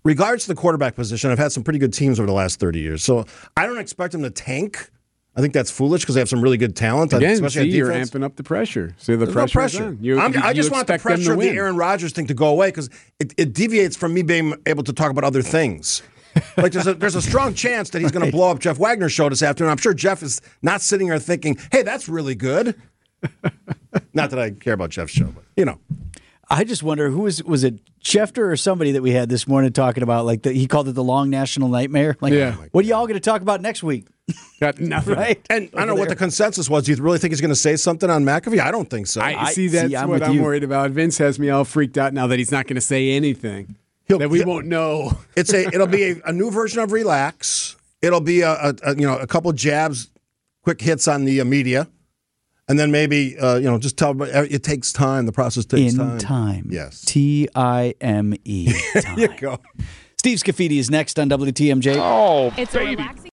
regards 0.03 0.43
to 0.43 0.49
the 0.49 0.55
quarterback 0.59 0.95
position, 0.95 1.31
I've 1.31 1.37
had 1.39 1.51
some 1.51 1.63
pretty 1.63 1.79
good 1.79 1.93
teams 1.93 2.19
over 2.19 2.27
the 2.27 2.33
last 2.33 2.59
30 2.59 2.79
years. 2.79 3.03
So 3.03 3.25
I 3.57 3.65
don't 3.65 3.77
expect 3.79 4.11
them 4.13 4.23
to 4.23 4.29
tank. 4.29 4.89
I 5.35 5.41
think 5.41 5.53
that's 5.53 5.71
foolish 5.71 6.01
because 6.01 6.15
they 6.15 6.21
have 6.21 6.27
some 6.27 6.41
really 6.41 6.57
good 6.57 6.75
talent, 6.75 7.13
Again, 7.13 7.31
especially 7.33 7.71
see, 7.71 7.77
you're 7.77 7.87
amping 7.89 8.23
up 8.23 8.35
the 8.35 8.43
pressure. 8.43 8.93
So 8.97 9.13
the 9.13 9.25
There's 9.25 9.29
no 9.29 9.33
pressure. 9.41 9.53
pressure. 9.53 9.83
On. 9.85 9.97
You, 10.03 10.15
you- 10.15 10.41
I 10.43 10.53
just 10.53 10.71
want 10.71 10.87
the 10.87 10.95
expect 10.95 11.15
them 11.15 11.23
to 11.23 11.25
pressure 11.25 11.33
of 11.33 11.39
the. 11.39 11.49
Aaron 11.49 11.77
Rodgers 11.77 12.11
thing 12.11 12.27
to 12.27 12.33
go 12.33 12.47
away 12.47 12.69
because 12.69 12.89
it, 13.19 13.33
it 13.37 13.53
deviates 13.53 13.95
from 13.95 14.13
me 14.13 14.21
being 14.21 14.55
able 14.65 14.83
to 14.83 14.91
talk 14.91 15.11
about 15.11 15.23
other 15.23 15.41
things. 15.41 16.01
like 16.57 16.71
there's 16.73 16.87
a 16.87 16.93
there's 16.93 17.15
a 17.15 17.21
strong 17.21 17.53
chance 17.53 17.89
that 17.91 18.01
he's 18.01 18.11
going 18.11 18.25
to 18.29 18.31
blow 18.31 18.51
up 18.51 18.59
Jeff 18.59 18.77
Wagner's 18.79 19.11
show 19.13 19.29
this 19.29 19.41
afternoon. 19.41 19.71
I'm 19.71 19.77
sure 19.77 19.93
Jeff 19.93 20.21
is 20.23 20.41
not 20.61 20.81
sitting 20.81 21.07
there 21.07 21.19
thinking, 21.19 21.57
"Hey, 21.71 21.81
that's 21.83 22.07
really 22.09 22.35
good." 22.35 22.75
not 24.13 24.29
that 24.29 24.39
I 24.39 24.51
care 24.51 24.73
about 24.73 24.89
Jeff's 24.91 25.11
show, 25.11 25.25
but 25.27 25.43
you 25.57 25.65
know, 25.65 25.79
I 26.51 26.63
just 26.63 26.81
wonder 26.81 27.09
who 27.09 27.19
was 27.21 27.43
was 27.43 27.63
it 27.63 27.75
Schefter 28.03 28.51
or 28.51 28.55
somebody 28.57 28.91
that 28.93 29.01
we 29.03 29.11
had 29.11 29.29
this 29.29 29.47
morning 29.47 29.71
talking 29.71 30.01
about 30.03 30.25
like 30.25 30.41
the, 30.41 30.51
he 30.51 30.65
called 30.67 30.87
it 30.87 30.93
the 30.93 31.03
long 31.03 31.29
national 31.29 31.69
nightmare. 31.69 32.17
Like, 32.21 32.33
Yeah. 32.33 32.55
what 32.71 32.83
are 32.85 32.87
y'all 32.87 33.05
going 33.05 33.13
to 33.15 33.19
talk 33.19 33.41
about 33.41 33.61
next 33.61 33.83
week? 33.83 34.07
Got 34.59 34.79
nothing. 34.79 35.15
Right? 35.15 35.45
and 35.49 35.69
I 35.73 35.79
don't 35.79 35.87
know 35.87 35.95
what 35.95 36.09
the 36.09 36.15
consensus 36.15 36.67
was. 36.69 36.85
Do 36.85 36.91
you 36.93 37.01
really 37.03 37.17
think 37.19 37.31
he's 37.33 37.41
going 37.41 37.49
to 37.49 37.55
say 37.55 37.75
something 37.75 38.09
on 38.09 38.23
McAfee? 38.23 38.59
I 38.59 38.71
don't 38.71 38.89
think 38.89 39.07
so. 39.07 39.21
I, 39.21 39.43
I- 39.43 39.51
see. 39.51 39.67
That's 39.67 39.89
see, 39.89 39.95
I'm 39.95 40.09
what 40.09 40.23
I'm 40.23 40.33
you. 40.33 40.41
worried 40.41 40.63
about. 40.63 40.89
Vince 40.91 41.17
has 41.19 41.37
me 41.39 41.49
all 41.49 41.65
freaked 41.65 41.97
out 41.97 42.13
now 42.13 42.25
that 42.27 42.39
he's 42.39 42.51
not 42.51 42.65
going 42.65 42.75
to 42.75 42.81
say 42.81 43.11
anything. 43.11 43.75
He'll- 44.07 44.17
that 44.19 44.29
we 44.29 44.39
he'll- 44.39 44.47
won't 44.47 44.65
know. 44.65 45.17
It's 45.35 45.53
a 45.53 45.67
it'll 45.67 45.87
be 45.87 46.03
a, 46.11 46.15
a 46.25 46.31
new 46.33 46.49
version 46.51 46.81
of 46.81 46.91
relax. 46.91 47.75
It'll 48.01 48.21
be 48.21 48.41
a, 48.41 48.51
a, 48.53 48.73
a 48.83 48.95
you 48.95 49.05
know 49.07 49.17
a 49.17 49.27
couple 49.27 49.51
jabs, 49.53 50.09
quick 50.63 50.81
hits 50.81 51.07
on 51.07 51.25
the 51.25 51.41
uh, 51.41 51.45
media, 51.45 51.87
and 52.69 52.79
then 52.79 52.91
maybe 52.91 53.37
uh, 53.37 53.55
you 53.57 53.65
know 53.65 53.77
just 53.77 53.97
tell 53.97 54.11
everybody 54.11 54.53
it 54.53 54.63
takes 54.63 54.93
time. 54.93 55.25
The 55.25 55.31
process 55.33 55.65
takes 55.65 55.93
In 55.93 55.99
time. 55.99 56.17
time. 56.19 56.67
Yes. 56.69 57.03
T 57.03 57.49
I 57.55 57.95
M 57.99 58.35
E. 58.45 58.71
There 58.93 59.19
you 59.19 59.37
go. 59.39 59.59
Steve 60.17 60.37
Scaffidi 60.39 60.79
is 60.79 60.89
next 60.89 61.17
on 61.17 61.29
WTMJ. 61.29 61.95
Oh, 61.97 62.53
it's 62.57 62.75
a 62.75 62.79
relaxing 62.79 63.27